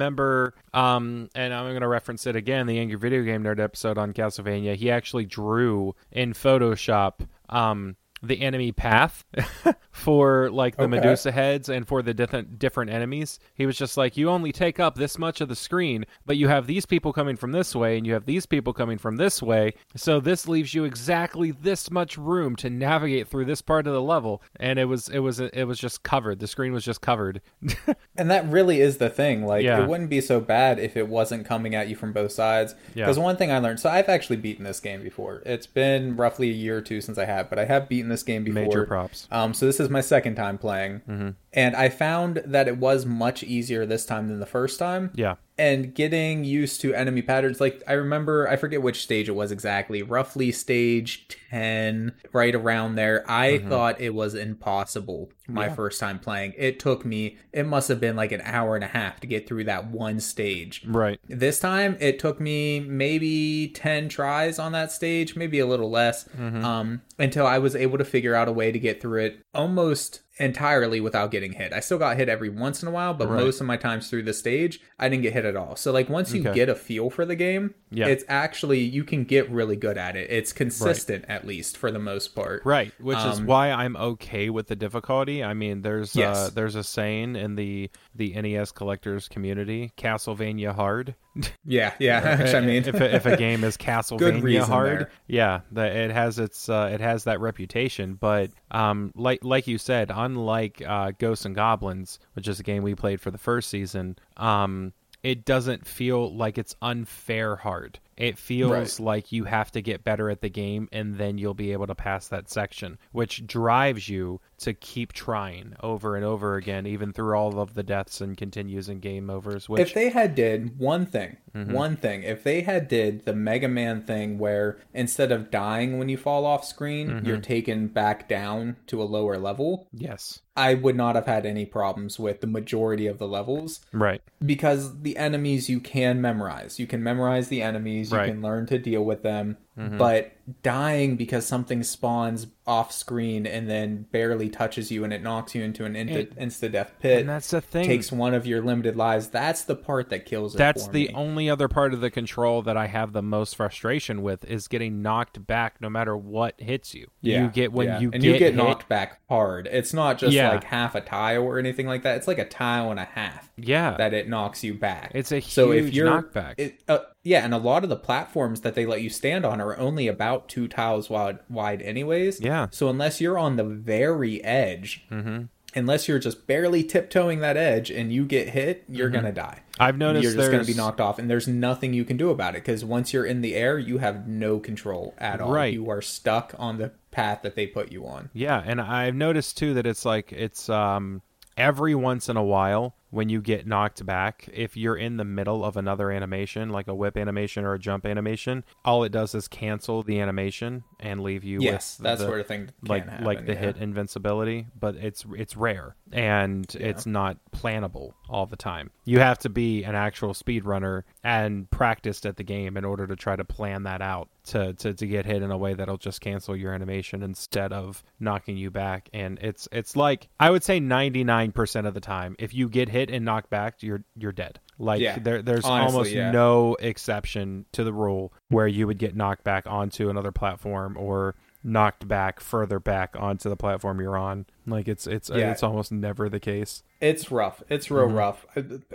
um 0.74 1.30
and 1.36 1.54
i'm 1.54 1.70
going 1.70 1.82
to 1.82 1.88
reference 1.88 2.26
it 2.28 2.36
again 2.36 2.68
the 2.68 2.80
angry 2.80 2.98
video 2.98 3.24
game 3.24 3.44
nerd 3.44 3.60
episode 3.60 3.98
on 3.98 4.14
castlevania. 4.14 4.76
He 4.76 4.92
actually 4.92 5.26
drew 5.26 5.96
in 6.12 6.34
photoshop 6.34 7.28
um 7.50 7.96
the 8.22 8.42
enemy 8.42 8.72
path 8.72 9.24
for 9.92 10.50
like 10.52 10.76
the 10.76 10.84
Okay. 10.84 10.92
Medusa 10.92 11.32
heads 11.32 11.70
and 11.70 11.88
for 11.88 12.02
the 12.02 12.14
different 12.14 12.60
different 12.60 12.92
enemies. 12.92 13.40
He 13.54 13.66
was 13.66 13.78
just 13.78 13.98
like, 13.98 14.18
you 14.18 14.30
only 14.30 14.52
take 14.52 14.80
up 14.80 14.96
this 14.96 15.18
much 15.18 15.42
of 15.42 15.50
the 15.50 15.56
screen, 15.56 16.06
but 16.26 16.38
you 16.38 16.48
have 16.48 16.68
these 16.68 16.86
people 16.86 17.14
coming 17.14 17.36
from 17.36 17.52
this 17.52 17.76
way 17.76 17.98
and 17.98 18.06
you 18.08 18.14
have 18.14 18.26
these 18.26 18.46
people 18.46 18.74
coming 18.74 18.98
from 18.98 19.18
this 19.18 19.42
way. 19.42 19.74
So 19.96 20.20
this 20.20 20.48
leaves 20.48 20.74
you 20.74 20.84
exactly 20.86 21.52
this 21.52 21.92
much 21.92 22.18
room 22.18 22.56
to 22.58 22.70
navigate 22.70 23.28
through 23.28 23.46
this 23.46 23.62
part 23.62 23.88
of 23.88 23.94
the 23.94 24.02
level. 24.02 24.42
And 24.60 24.80
it 24.80 24.86
was 24.86 25.10
it 25.10 25.20
was 25.20 25.40
it 25.40 25.66
was 25.66 25.80
just 25.80 26.04
covered. 26.04 26.40
The 26.40 26.48
screen 26.48 26.74
was 26.74 26.86
just 26.86 27.02
covered. 27.02 27.42
And 28.20 28.32
that 28.32 28.48
really 28.50 28.82
is 28.82 28.98
the 28.98 29.12
thing. 29.12 29.46
Like, 29.46 29.64
Yeah. 29.64 29.84
it 29.84 29.88
wouldn't 29.88 30.10
be 30.10 30.22
so 30.22 30.40
bad 30.40 30.80
if 30.80 30.98
it 30.98 31.08
wasn't 31.08 31.46
coming 31.46 31.76
at 31.76 31.88
you 31.88 31.96
from 31.96 32.14
both 32.14 32.32
sides. 32.32 32.74
Yeah. 32.96 33.06
Because 33.06 33.20
one 33.20 33.38
thing 33.38 33.52
I 33.52 33.60
learned, 33.60 33.80
so 33.80 33.90
I've 33.92 34.10
actually 34.10 34.38
beaten 34.38 34.64
this 34.64 34.80
game 34.80 35.04
before. 35.04 35.44
It's 35.46 35.68
been 35.68 36.16
roughly 36.16 36.50
a 36.50 36.54
year 36.54 36.78
or 36.78 36.82
two 36.82 37.00
since 37.00 37.20
I 37.20 37.26
have, 37.26 37.48
but 37.48 37.60
I 37.60 37.66
have 37.66 37.88
beaten 37.88 38.07
this 38.10 38.24
game 38.24 38.44
before. 38.44 38.64
Major 38.64 38.86
props. 38.86 39.28
Um, 39.32 39.54
so 39.54 39.66
this 39.66 39.80
is 39.80 39.90
my 39.90 40.02
second 40.02 40.36
time 40.36 40.58
playing, 40.58 41.02
Mm-hmm. 41.08 41.30
and 41.54 41.76
I 41.76 41.90
found 41.90 42.42
that 42.46 42.68
it 42.68 42.78
was 42.78 43.06
much 43.06 43.44
easier 43.44 43.86
this 43.86 44.06
time 44.06 44.28
than 44.28 44.40
the 44.40 44.46
first 44.46 44.80
time. 44.80 45.12
Yeah. 45.16 45.36
And 45.60 45.96
getting 45.96 46.44
used 46.44 46.82
to 46.82 46.94
enemy 46.94 47.22
patterns, 47.24 47.60
like 47.60 47.82
I 47.88 47.94
remember, 47.94 48.48
I 48.48 48.58
forget 48.58 48.82
which 48.84 49.02
stage 49.02 49.28
it 49.28 49.34
was 49.36 49.52
exactly, 49.52 50.04
roughly 50.04 50.52
stage 50.52 51.28
ten, 51.50 52.14
right 52.32 52.54
around 52.54 52.96
there. 52.96 53.24
I 53.30 53.54
Mm-hmm. 53.54 53.70
thought 53.70 54.00
it 54.02 54.14
was 54.14 54.36
impossible 54.36 55.32
my 55.50 55.70
first 55.70 56.00
time 56.00 56.20
playing. 56.20 56.54
It 56.58 56.78
took 56.80 57.06
me, 57.06 57.38
it 57.54 57.66
must 57.66 57.88
have 57.88 58.02
been 58.02 58.16
like 58.18 58.34
an 58.34 58.42
hour 58.44 58.76
and 58.76 58.84
a 58.84 58.88
half 58.88 59.22
to 59.22 59.28
get 59.28 59.48
through 59.48 59.64
that 59.64 59.88
one 59.90 60.20
stage. 60.20 60.84
Right. 60.86 61.20
This 61.28 61.60
time 61.60 61.96
it 62.02 62.20
took 62.20 62.42
me 62.42 62.82
maybe 62.82 63.70
10 63.70 64.10
tries 64.10 64.60
on 64.60 64.74
that 64.74 64.92
stage, 64.92 65.36
maybe 65.38 65.60
a 65.60 65.66
little 65.66 65.90
less, 65.90 66.26
Mm-hmm. 66.38 66.66
um, 66.66 67.02
until 67.18 67.48
I 67.48 67.58
was 67.60 67.76
able 67.76 67.98
to 67.98 68.04
figure 68.06 68.36
out 68.36 68.48
a 68.50 68.52
way 68.52 68.72
to 68.74 68.78
get 68.80 69.02
through 69.02 69.22
it 69.24 69.40
almost 69.54 70.20
entirely 70.40 71.00
without 71.02 71.32
getting 71.32 71.54
hit. 71.54 71.74
I 71.74 71.80
still 71.80 71.98
got 71.98 72.18
hit 72.18 72.30
every 72.30 72.50
once 72.50 72.82
in 72.82 72.88
a 72.88 72.92
while, 72.92 73.14
but 73.14 73.28
Right. 73.30 73.44
most 73.44 73.60
of 73.62 73.68
my 73.68 73.78
times 73.78 74.10
through 74.10 74.24
the 74.24 74.34
stage, 74.34 74.80
I 75.00 75.10
didn't 75.10 75.24
get 75.24 75.34
hit 75.34 75.46
at 75.46 75.56
all. 75.56 75.76
So 75.76 75.92
like 75.92 76.10
once 76.10 76.34
you 76.34 76.42
Okay. 76.42 76.54
get 76.54 76.70
a 76.70 76.76
feel 76.76 77.10
for 77.10 77.26
the 77.26 77.36
game, 77.36 77.74
Yeah. 77.92 78.08
it's 78.08 78.24
actually 78.28 78.80
you 78.80 79.04
can 79.04 79.24
get 79.24 79.50
really 79.50 79.76
good 79.76 79.98
at 79.98 80.16
it. 80.16 80.30
It's 80.30 80.54
consistent 80.54 81.26
at 81.28 81.46
least 81.48 81.78
for 81.78 81.92
the 81.92 82.00
most 82.00 82.36
part. 82.36 82.62
Right, 82.66 82.92
which 83.00 83.18
is 83.18 83.40
Um, 83.40 83.46
why 83.48 83.72
I'm 83.72 83.96
okay 83.98 84.50
with 84.50 84.68
the 84.68 84.76
difficulty. 84.76 85.44
I 85.44 85.54
mean, 85.54 85.82
there's 85.82 86.16
uh, 86.16 86.20
Yes. 86.20 86.50
there's 86.52 86.76
a 86.76 86.84
saying 86.84 87.36
in 87.36 87.56
the 87.56 87.90
the 88.16 88.34
NES 88.36 88.72
collectors 88.72 89.28
community, 89.28 89.92
Castlevania 89.98 90.74
hard. 90.76 91.16
Yeah, 91.66 91.94
yeah. 92.00 92.42
Which 92.44 92.54
I 92.54 92.62
mean, 92.62 92.84
if 92.86 92.96
a, 92.96 93.16
if 93.16 93.26
a 93.26 93.36
game 93.38 93.64
is 93.64 93.78
Castlevania 93.78 94.62
hard, 94.62 95.00
there. 95.02 95.12
yeah, 95.28 95.62
the, 95.72 95.86
it 95.86 96.12
has 96.12 96.40
its 96.40 96.70
uh, 96.70 96.90
it 96.94 97.02
has 97.02 97.26
that 97.26 97.40
reputation. 97.40 98.16
But 98.16 98.52
um, 98.72 99.12
like 99.16 99.44
like 99.44 99.68
you 99.68 99.78
said, 99.78 100.12
unlike 100.14 100.82
uh, 100.86 101.12
Ghosts 101.18 101.46
and 101.46 101.56
Goblins, 101.56 102.20
which 102.34 102.48
is 102.48 102.60
a 102.60 102.64
game 102.64 102.84
we 102.84 102.96
played 102.96 103.20
for 103.22 103.32
the 103.32 103.38
first 103.38 103.70
season, 103.70 104.18
um, 104.38 104.94
it 105.24 105.46
doesn't 105.46 105.86
feel 105.86 106.34
like 106.36 106.58
it's 106.58 106.76
unfair 106.82 107.56
hard. 107.58 108.00
It 108.16 108.38
feels 108.40 108.72
Right. 108.72 109.00
like 109.00 109.32
you 109.32 109.44
have 109.44 109.72
to 109.74 109.82
get 109.82 110.04
better 110.04 110.30
at 110.32 110.42
the 110.42 110.50
game 110.50 110.90
and 110.92 111.18
then 111.18 111.38
you'll 111.38 111.54
be 111.54 111.72
able 111.74 111.86
to 111.88 111.94
pass 111.96 112.30
that 112.30 112.50
section, 112.50 112.98
which 113.12 113.46
drives 113.46 114.10
you 114.10 114.42
to 114.60 114.74
keep 114.74 115.14
trying 115.14 115.76
over 115.82 116.16
and 116.16 116.26
over 116.26 116.56
again, 116.56 116.88
even 116.88 117.14
through 117.14 117.36
all 117.38 117.60
of 117.60 117.74
the 117.76 117.84
deaths 117.84 118.22
and 118.22 118.36
continues 118.36 118.90
and 118.90 119.02
game 119.02 119.30
overs. 119.30 119.70
Which 119.70 119.82
if 119.82 119.94
they 119.94 120.10
had 120.10 120.36
did 120.36 120.78
one 120.80 121.06
thing 121.06 121.38
Mm-hmm. 121.56 121.74
one 121.74 121.96
thing 121.98 122.22
if 122.22 122.44
they 122.44 122.62
had 122.62 122.88
did 122.88 123.26
the 123.26 123.34
mega 123.34 123.68
man 123.68 124.04
thing 124.04 124.38
where 124.38 124.78
instead 124.94 125.32
of 125.32 125.50
dying 125.50 125.98
when 125.98 126.08
you 126.08 126.16
fall 126.16 126.46
off 126.46 126.64
screen 126.64 127.08
Mm-hmm. 127.10 127.26
you're 127.26 127.40
taken 127.40 127.88
back 127.88 128.28
down 128.30 128.76
to 128.88 129.02
a 129.02 129.06
lower 129.06 129.40
level 129.40 129.88
yes, 129.92 130.42
i 130.56 130.76
would 130.76 130.96
not 130.96 131.16
have 131.16 131.26
had 131.26 131.48
any 131.48 131.66
problems 131.66 132.20
with 132.20 132.42
the 132.42 132.48
majority 132.48 133.08
of 133.08 133.18
the 133.18 133.28
levels 133.28 133.80
right, 133.92 134.22
because 134.46 135.02
the 135.02 135.18
enemies 135.18 135.68
you 135.68 135.80
can 135.80 136.22
memorize 136.22 136.78
you 136.80 136.86
can 136.86 137.02
memorize 137.02 137.48
the 137.48 137.64
enemies 137.64 138.12
you 138.12 138.18
Right. 138.20 138.30
Can 138.32 138.42
learn 138.44 138.68
to 138.68 138.78
deal 138.78 139.04
with 139.04 139.24
them 139.24 139.58
but 139.78 140.32
dying 140.64 141.16
because 141.16 141.46
something 141.46 141.84
spawns 141.84 142.48
off 142.66 142.92
screen 142.92 143.46
and 143.46 143.70
then 143.70 144.06
barely 144.12 144.50
touches 144.50 144.92
you 144.92 145.04
and 145.04 145.14
it 145.14 145.22
knocks 145.22 145.54
you 145.54 145.64
into 145.64 145.86
an 145.86 145.94
insta, 145.94 146.34
insta 146.38 146.72
death 146.72 146.92
pit 147.00 147.20
and 147.22 147.30
that's 147.30 147.52
the 147.52 147.62
thing. 147.62 147.86
takes 147.86 148.12
one 148.12 148.34
of 148.34 148.46
your 148.48 148.62
limited 148.62 148.96
lives 148.96 149.28
that's 149.30 149.64
the 149.64 149.76
part 149.76 150.10
that 150.10 150.26
kills 150.26 150.56
it 150.56 150.58
That's 150.58 150.88
the 150.88 151.08
me. 151.08 151.14
only 151.14 151.50
other 151.50 151.68
part 151.68 151.94
of 151.94 152.02
the 152.02 152.10
control 152.10 152.62
that 152.64 152.76
I 152.76 152.88
have 152.88 153.14
the 153.14 153.22
most 153.22 153.56
frustration 153.56 154.22
with 154.22 154.44
is 154.46 154.68
getting 154.68 155.02
knocked 155.02 155.46
back 155.46 155.80
no 155.80 155.90
matter 155.90 156.16
what 156.18 156.60
hits 156.60 156.94
you. 156.96 157.08
you 157.22 157.48
get 157.50 157.72
when 157.72 157.88
yeah. 157.88 158.00
you 158.00 158.10
and 158.12 158.22
get, 158.24 158.28
you 158.28 158.34
get 158.34 158.42
hit, 158.54 158.56
knocked 158.56 158.90
back 158.90 159.20
hard. 159.30 159.68
It's 159.72 159.94
not 159.94 160.18
just 160.18 160.34
Yeah. 160.34 160.50
like 160.52 160.64
half 160.64 160.96
a 160.96 161.02
tile 161.02 161.44
or 161.44 161.60
anything 161.60 161.88
like 161.88 162.04
that. 162.04 162.18
It's 162.18 162.28
like 162.28 162.40
a 162.40 162.46
tile 162.48 162.90
and 162.92 163.00
a 163.00 163.06
half 163.06 163.50
Yeah, 163.58 163.96
that 163.98 164.14
it 164.14 164.28
knocks 164.28 164.64
you 164.64 164.74
back. 164.74 165.12
it's 165.14 165.32
a 165.32 165.40
so 165.42 165.72
if 165.72 165.86
huge 165.86 165.96
you're 165.96 166.10
knockback. 166.10 166.56
It, 166.58 166.82
uh, 166.88 167.00
yeah, 167.28 167.44
and 167.44 167.54
a 167.54 167.58
lot 167.58 167.84
of 167.84 167.90
the 167.90 167.96
platforms 167.96 168.62
that 168.62 168.74
they 168.76 168.86
let 168.86 169.02
you 169.02 169.10
stand 169.10 169.46
on 169.46 169.60
are 169.60 169.78
only 169.78 170.08
about 170.08 170.48
two 170.48 170.68
tiles 170.68 171.10
wide, 171.10 171.40
wide 171.50 171.82
anyways. 171.82 172.40
Yeah. 172.42 172.68
So 172.72 172.88
unless 172.90 173.20
you're 173.22 173.38
on 173.38 173.56
the 173.58 173.64
very 173.64 174.44
edge, 174.44 175.06
Mm-hmm. 175.12 175.44
unless 175.76 176.08
you're 176.08 176.20
just 176.20 176.48
barely 176.48 176.84
tiptoeing 176.84 177.40
that 177.42 177.58
edge 177.58 177.92
and 177.92 178.12
you 178.12 178.26
get 178.26 178.50
hit, 178.50 178.84
you're 178.88 179.10
gonna 179.10 179.32
die. 179.32 179.60
I've 179.80 179.98
noticed 179.98 180.24
You're 180.24 180.34
just 180.34 180.50
going 180.52 180.62
to 180.64 180.66
be 180.66 180.72
Mm-hmm. 180.74 180.82
knocked 180.82 181.00
off, 181.02 181.20
and 181.20 181.30
there's 181.30 181.48
nothing 181.48 181.94
you 181.94 182.04
can 182.04 182.18
do 182.18 182.32
about 182.32 182.56
it 182.56 182.64
because 182.66 182.84
once 182.84 183.14
you're 183.14 183.26
in 183.28 183.42
the 183.42 183.54
air, 183.54 183.78
you 183.78 184.00
have 184.00 184.28
no 184.28 184.58
control 184.60 185.14
at 185.20 185.40
all. 185.40 185.52
Right. 185.52 185.72
You 185.72 185.90
are 185.92 186.02
stuck 186.02 186.56
on 186.58 186.80
the 186.80 186.92
path 187.12 187.42
that 187.44 187.56
they 187.56 187.68
put 187.68 187.92
you 187.92 188.08
on. 188.08 188.30
Yeah, 188.34 188.60
and 188.66 188.82
I've 188.82 189.14
noticed 189.14 189.58
too 189.58 189.76
that 189.76 189.86
it's 189.86 190.04
like 190.04 190.32
it's 190.32 190.68
um 190.70 191.22
every 191.58 191.94
once 191.94 192.28
in 192.30 192.38
a 192.38 192.44
while 192.44 192.96
when 193.10 193.30
you 193.30 193.42
get 193.42 193.66
knocked 193.66 194.06
back, 194.06 194.50
if 194.54 194.76
you're 194.76 194.98
in 194.98 195.18
the 195.18 195.24
middle 195.24 195.64
of 195.64 195.78
another 195.78 196.12
animation, 196.12 196.70
like 196.70 196.88
a 196.88 196.96
whip 196.96 197.18
animation 197.18 197.64
or 197.64 197.74
a 197.74 197.80
jump 197.80 198.06
animation, 198.06 198.64
all 198.84 199.04
it 199.04 199.12
does 199.12 199.34
is 199.34 199.48
cancel 199.48 200.04
the 200.04 200.20
animation 200.20 200.84
and 201.00 201.22
leave 201.22 201.44
you 201.44 201.62
Yes, 201.62 201.98
with 201.98 202.04
that 202.04 202.18
the, 202.18 202.26
sort 202.26 202.40
of 202.42 202.48
thing. 202.48 202.70
Like 202.86 203.08
happen, 203.08 203.26
like 203.26 203.46
the 203.46 203.54
yeah. 203.54 203.60
hit 203.60 203.78
invincibility, 203.78 204.68
but 204.78 204.96
it's 204.96 205.26
it's 205.36 205.56
rare 205.56 205.96
and 206.12 206.74
it's 206.76 207.06
not 207.06 207.38
plannable 207.52 208.14
all 208.30 208.46
the 208.46 208.56
time. 208.56 208.92
You 209.06 209.20
have 209.20 209.40
to 209.40 209.50
be 209.50 209.84
an 209.84 209.96
actual 209.96 210.34
speedrunner 210.34 211.04
and 211.24 211.70
practiced 211.70 212.26
at 212.26 212.36
the 212.36 212.44
game 212.44 212.76
in 212.76 212.84
order 212.84 213.08
to 213.08 213.16
try 213.16 213.36
to 213.36 213.46
plan 213.46 213.84
that 213.84 214.02
out 214.02 214.30
to, 214.46 214.74
to 214.74 214.94
to 214.94 215.08
get 215.08 215.26
hit 215.26 215.42
in 215.42 215.52
a 215.52 215.58
way 215.58 215.74
that'll 215.74 215.98
just 215.98 216.20
cancel 216.20 216.56
your 216.56 216.74
animation 216.74 217.24
instead 217.24 217.72
of 217.72 218.04
knocking 218.20 218.58
you 218.58 218.70
back. 218.70 219.10
And 219.14 219.40
it's 219.42 219.68
it's 219.72 219.96
like 219.96 220.28
I 220.40 220.50
would 220.50 220.64
say 220.64 220.80
99% 220.80 221.88
of 221.88 221.94
the 221.94 222.00
time 222.02 222.36
if 222.40 222.54
you 222.54 222.68
get 222.68 222.90
hit 222.90 222.97
and 223.10 223.24
knocked 223.26 223.50
back, 223.50 223.82
you're 223.82 224.04
you're 224.16 224.32
dead. 224.32 224.60
Like 224.80 225.02
Yeah. 225.02 225.18
there 225.20 225.42
there's 225.42 225.66
Honestly, 225.66 225.94
almost 225.96 226.12
yeah. 226.12 226.32
no 226.32 226.76
exception 226.80 227.66
to 227.72 227.84
the 227.84 227.94
rule 227.94 228.34
where 228.50 228.68
you 228.68 228.86
would 228.88 228.98
get 228.98 229.16
knocked 229.16 229.44
back 229.44 229.66
onto 229.68 230.10
another 230.10 230.32
platform 230.32 230.96
or 230.98 231.36
knocked 231.64 232.08
back 232.08 232.40
further 232.40 232.80
back 232.80 233.16
onto 233.20 233.50
the 233.50 233.56
platform 233.58 234.00
you're 234.00 234.18
on. 234.18 234.46
Like 234.66 234.88
it's 234.88 235.08
it's 235.08 235.30
Yeah. 235.30 235.52
it's 235.52 235.64
almost 235.64 235.92
never 235.92 236.30
the 236.30 236.40
case. 236.40 236.84
It's 237.00 237.32
rough. 237.32 237.62
It's 237.70 237.92
real 237.92 238.08
Mm-hmm. 238.08 238.16
rough. 238.16 238.46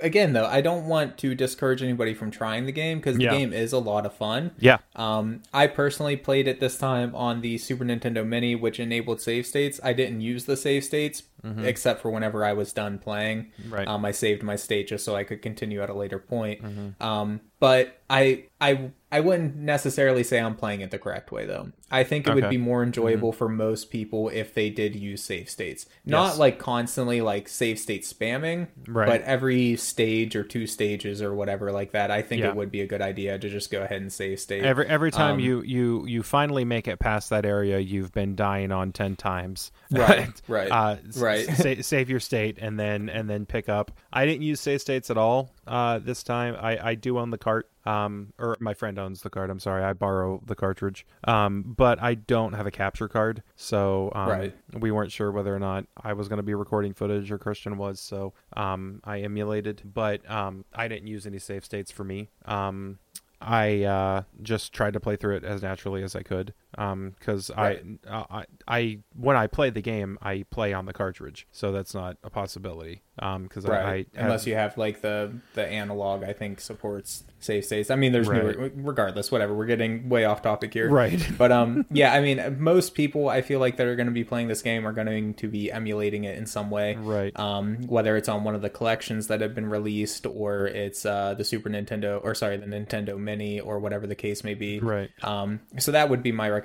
Again, 0.01 0.33
though, 0.33 0.47
I 0.47 0.61
don't 0.61 0.87
want 0.87 1.19
to 1.19 1.35
discourage 1.35 1.83
anybody 1.83 2.15
from 2.15 2.31
trying 2.31 2.67
the 2.67 2.73
game 2.73 2.99
because 2.99 3.17
the 3.17 3.25
Yeah. 3.25 3.31
game 3.39 3.53
is 3.53 3.73
a 3.73 3.79
lot 3.79 4.05
of 4.07 4.13
fun. 4.15 4.51
Yeah. 4.59 4.79
Um, 4.97 5.43
I 5.55 5.69
personally 5.69 6.17
played 6.17 6.49
it 6.49 6.59
this 6.59 6.77
time 6.79 7.15
on 7.15 7.43
the 7.43 7.59
Super 7.59 7.85
Nintendo 7.85 8.27
Mini, 8.27 8.55
which 8.57 8.81
enabled 8.81 9.21
save 9.21 9.47
states. 9.47 9.79
I 9.85 9.93
didn't 9.93 10.21
use 10.21 10.47
the 10.47 10.57
save 10.57 10.85
states 10.85 11.23
except 11.65 12.01
for 12.01 12.11
whenever 12.11 12.45
I 12.45 12.53
was 12.53 12.73
done 12.73 12.99
playing. 12.99 13.51
Mm-hmm. 13.61 13.75
Right. 13.75 13.89
Um, 13.89 14.05
I 14.05 14.13
saved 14.13 14.43
my 14.45 14.55
state 14.55 14.87
just 14.89 15.05
so 15.05 15.17
I 15.17 15.25
could 15.25 15.43
continue 15.43 15.83
at 15.83 15.91
a 15.91 15.95
later 15.95 16.19
point. 16.21 16.63
Mm-hmm. 16.63 17.03
Um, 17.03 17.41
but 17.62 17.97
I, 18.11 18.47
I, 18.61 18.90
I 19.12 19.21
wouldn't 19.21 19.54
necessarily 19.54 20.25
say 20.25 20.40
I'm 20.40 20.57
playing 20.57 20.81
it 20.81 20.90
the 20.90 20.99
correct 20.99 21.31
way 21.31 21.47
though. 21.47 21.71
I 21.92 22.02
think 22.02 22.26
it 22.26 22.35
would 22.35 22.49
be 22.50 22.57
more 22.57 22.83
enjoyable 22.83 23.33
for 23.33 23.49
most 23.49 23.90
people 23.90 24.31
if 24.31 24.52
they 24.54 24.69
did 24.69 24.97
use 24.97 25.23
save 25.23 25.49
states, 25.49 25.87
not 26.04 26.31
Yes. 26.31 26.38
like 26.38 26.59
constantly 26.59 27.21
like 27.21 27.49
save 27.49 27.78
state 27.78 28.02
spamming, 28.02 28.66
Right. 28.88 29.07
but 29.07 29.23
every 29.23 29.76
stage 29.76 30.35
or 30.35 30.42
two 30.42 30.66
stages 30.66 31.23
or 31.23 31.35
whatever 31.35 31.71
like 31.71 31.92
that. 31.92 32.11
I 32.11 32.23
think 32.23 32.40
Yeah. 32.42 32.49
it 32.49 32.57
would 32.57 32.73
be 32.73 32.81
a 32.81 32.87
good 32.87 33.00
idea 33.02 33.38
to 33.38 33.49
just 33.49 33.71
go 33.71 33.83
ahead 33.83 34.00
and 34.02 34.12
save 34.12 34.40
state. 34.40 34.64
Every 34.64 34.87
every 34.88 35.12
time 35.12 35.35
Um, 35.35 35.40
you 35.40 35.62
you 35.62 36.04
you 36.07 36.23
finally 36.25 36.64
make 36.64 36.88
it 36.88 36.99
past 36.99 37.31
that 37.31 37.47
area 37.47 37.78
you've 37.78 38.12
been 38.12 38.35
dying 38.35 38.73
on 38.73 38.90
10 38.92 39.14
times. 39.16 39.71
Right, 39.92 40.31
right, 40.49 40.71
uh, 40.73 40.97
right. 41.16 41.47
sa- 41.47 41.81
save 41.83 42.11
your 42.11 42.19
state 42.21 42.59
and 42.61 42.81
then 42.81 43.09
and 43.09 43.31
then 43.31 43.47
pick 43.47 43.69
up. 43.69 43.92
I 44.12 44.26
didn't 44.26 44.42
use 44.42 44.61
save 44.61 44.81
states 44.81 45.11
at 45.11 45.16
all 45.16 45.50
uh, 45.66 45.99
this 45.99 46.23
time. 46.23 46.57
I 46.61 46.90
I 46.90 46.95
do 46.95 47.19
own 47.19 47.31
the 47.31 47.38
cart. 47.38 47.69
Um, 47.85 48.33
or 48.38 48.57
my 48.61 48.75
friend 48.75 48.97
owns 48.97 49.23
the 49.23 49.31
cart. 49.31 49.50
I'm 49.50 49.59
sorry, 49.59 49.83
I 49.83 49.92
borrow 49.92 50.40
the 50.47 50.54
cartridge. 50.54 51.04
Um, 51.25 51.75
but 51.76 52.00
I 52.00 52.14
don't 52.14 52.52
have 52.52 52.64
a 52.64 52.71
capture 52.71 53.09
card, 53.09 53.42
so 53.57 54.12
um, 54.14 54.28
Right. 54.28 54.54
we 54.78 54.92
weren't 54.92 55.11
sure 55.11 55.33
whether 55.33 55.52
or 55.52 55.59
not 55.59 55.87
I 56.00 56.12
was 56.12 56.28
going 56.28 56.37
to 56.37 56.45
be 56.45 56.54
recording 56.54 56.95
footage 56.95 57.33
or 57.33 57.38
Christian 57.38 57.78
was. 57.78 57.99
So 57.99 58.35
um, 58.57 59.00
I 59.02 59.23
emulated, 59.23 59.83
but 59.85 60.28
um, 60.31 60.64
I 60.73 60.87
didn't 60.87 61.09
use 61.09 61.26
any 61.26 61.40
save 61.40 61.64
states 61.64 61.90
for 61.90 62.04
me. 62.04 62.28
Um, 62.45 63.00
I 63.40 63.83
uh, 63.83 64.23
just 64.42 64.73
tried 64.73 64.92
to 64.92 65.00
play 65.00 65.16
through 65.16 65.35
it 65.38 65.45
as 65.45 65.62
naturally 65.62 66.04
as 66.04 66.14
I 66.14 66.23
could 66.23 66.54
because 66.73 67.50
Right. 67.57 67.83
I, 68.07 68.11
uh, 68.11 68.25
I 68.31 68.45
I 68.67 68.99
when 69.17 69.37
I 69.37 69.47
play 69.47 69.71
the 69.71 69.83
game 69.83 70.19
I 70.23 70.45
play 70.50 70.73
on 70.73 70.87
the 70.87 70.93
cartridge, 70.93 71.47
so 71.52 71.73
that's 71.73 71.95
not 71.95 72.17
a 72.25 72.31
possibility. 72.31 73.02
Because 73.17 73.67
right. 73.67 73.81
I, 73.81 73.91
I 73.93 73.97
have- 73.97 74.07
Unless 74.14 74.47
you 74.47 74.55
have 74.55 74.79
like 74.79 75.02
the 75.02 75.33
the 75.55 75.67
analog, 75.67 76.25
I 76.25 76.33
think 76.33 76.61
supports 76.61 77.25
save 77.41 77.64
states. 77.64 77.91
I 77.91 77.97
mean, 77.97 78.12
there's 78.12 78.29
Right. 78.29 78.43
newer, 78.57 78.71
regardless, 78.76 79.31
whatever. 79.33 79.52
We're 79.52 79.67
getting 79.67 80.09
way 80.09 80.25
off 80.25 80.41
topic 80.43 80.73
here, 80.73 80.88
Right. 80.88 81.21
But 81.38 81.50
um, 81.52 81.85
yeah, 81.91 82.12
I 82.14 82.21
mean, 82.21 82.57
most 82.61 82.95
people 82.95 83.29
I 83.29 83.43
feel 83.43 83.59
like 83.61 83.76
that 83.76 83.87
are 83.87 83.97
going 83.97 84.07
to 84.07 84.12
be 84.12 84.25
playing 84.25 84.49
this 84.49 84.62
game 84.62 84.87
are 84.87 84.93
going 84.93 85.35
to 85.35 85.49
be 85.49 85.71
emulating 85.71 86.25
it 86.25 86.38
in 86.38 86.47
some 86.47 86.71
way, 86.71 86.95
Right. 86.95 87.37
Um, 87.38 87.79
whether 87.88 88.17
it's 88.17 88.29
on 88.29 88.45
one 88.45 88.55
of 88.55 88.62
the 88.62 88.71
collections 88.71 89.26
that 89.26 89.41
have 89.41 89.55
been 89.55 89.69
released 89.69 90.25
or 90.25 90.67
it's 90.69 91.05
uh 91.05 91.35
the 91.35 91.45
Super 91.45 91.69
Nintendo 91.69 92.21
or 92.23 92.35
sorry 92.35 92.57
the 92.57 92.67
Nintendo 92.67 93.19
Mini 93.19 93.59
or 93.61 93.79
whatever 93.81 94.07
the 94.07 94.14
case 94.14 94.43
may 94.45 94.55
be, 94.55 94.79
Right. 94.81 95.11
Um, 95.23 95.61
so 95.79 95.91
that 95.93 96.09
would 96.09 96.23
be 96.23 96.33
my 96.33 96.49
recommendation 96.49 96.62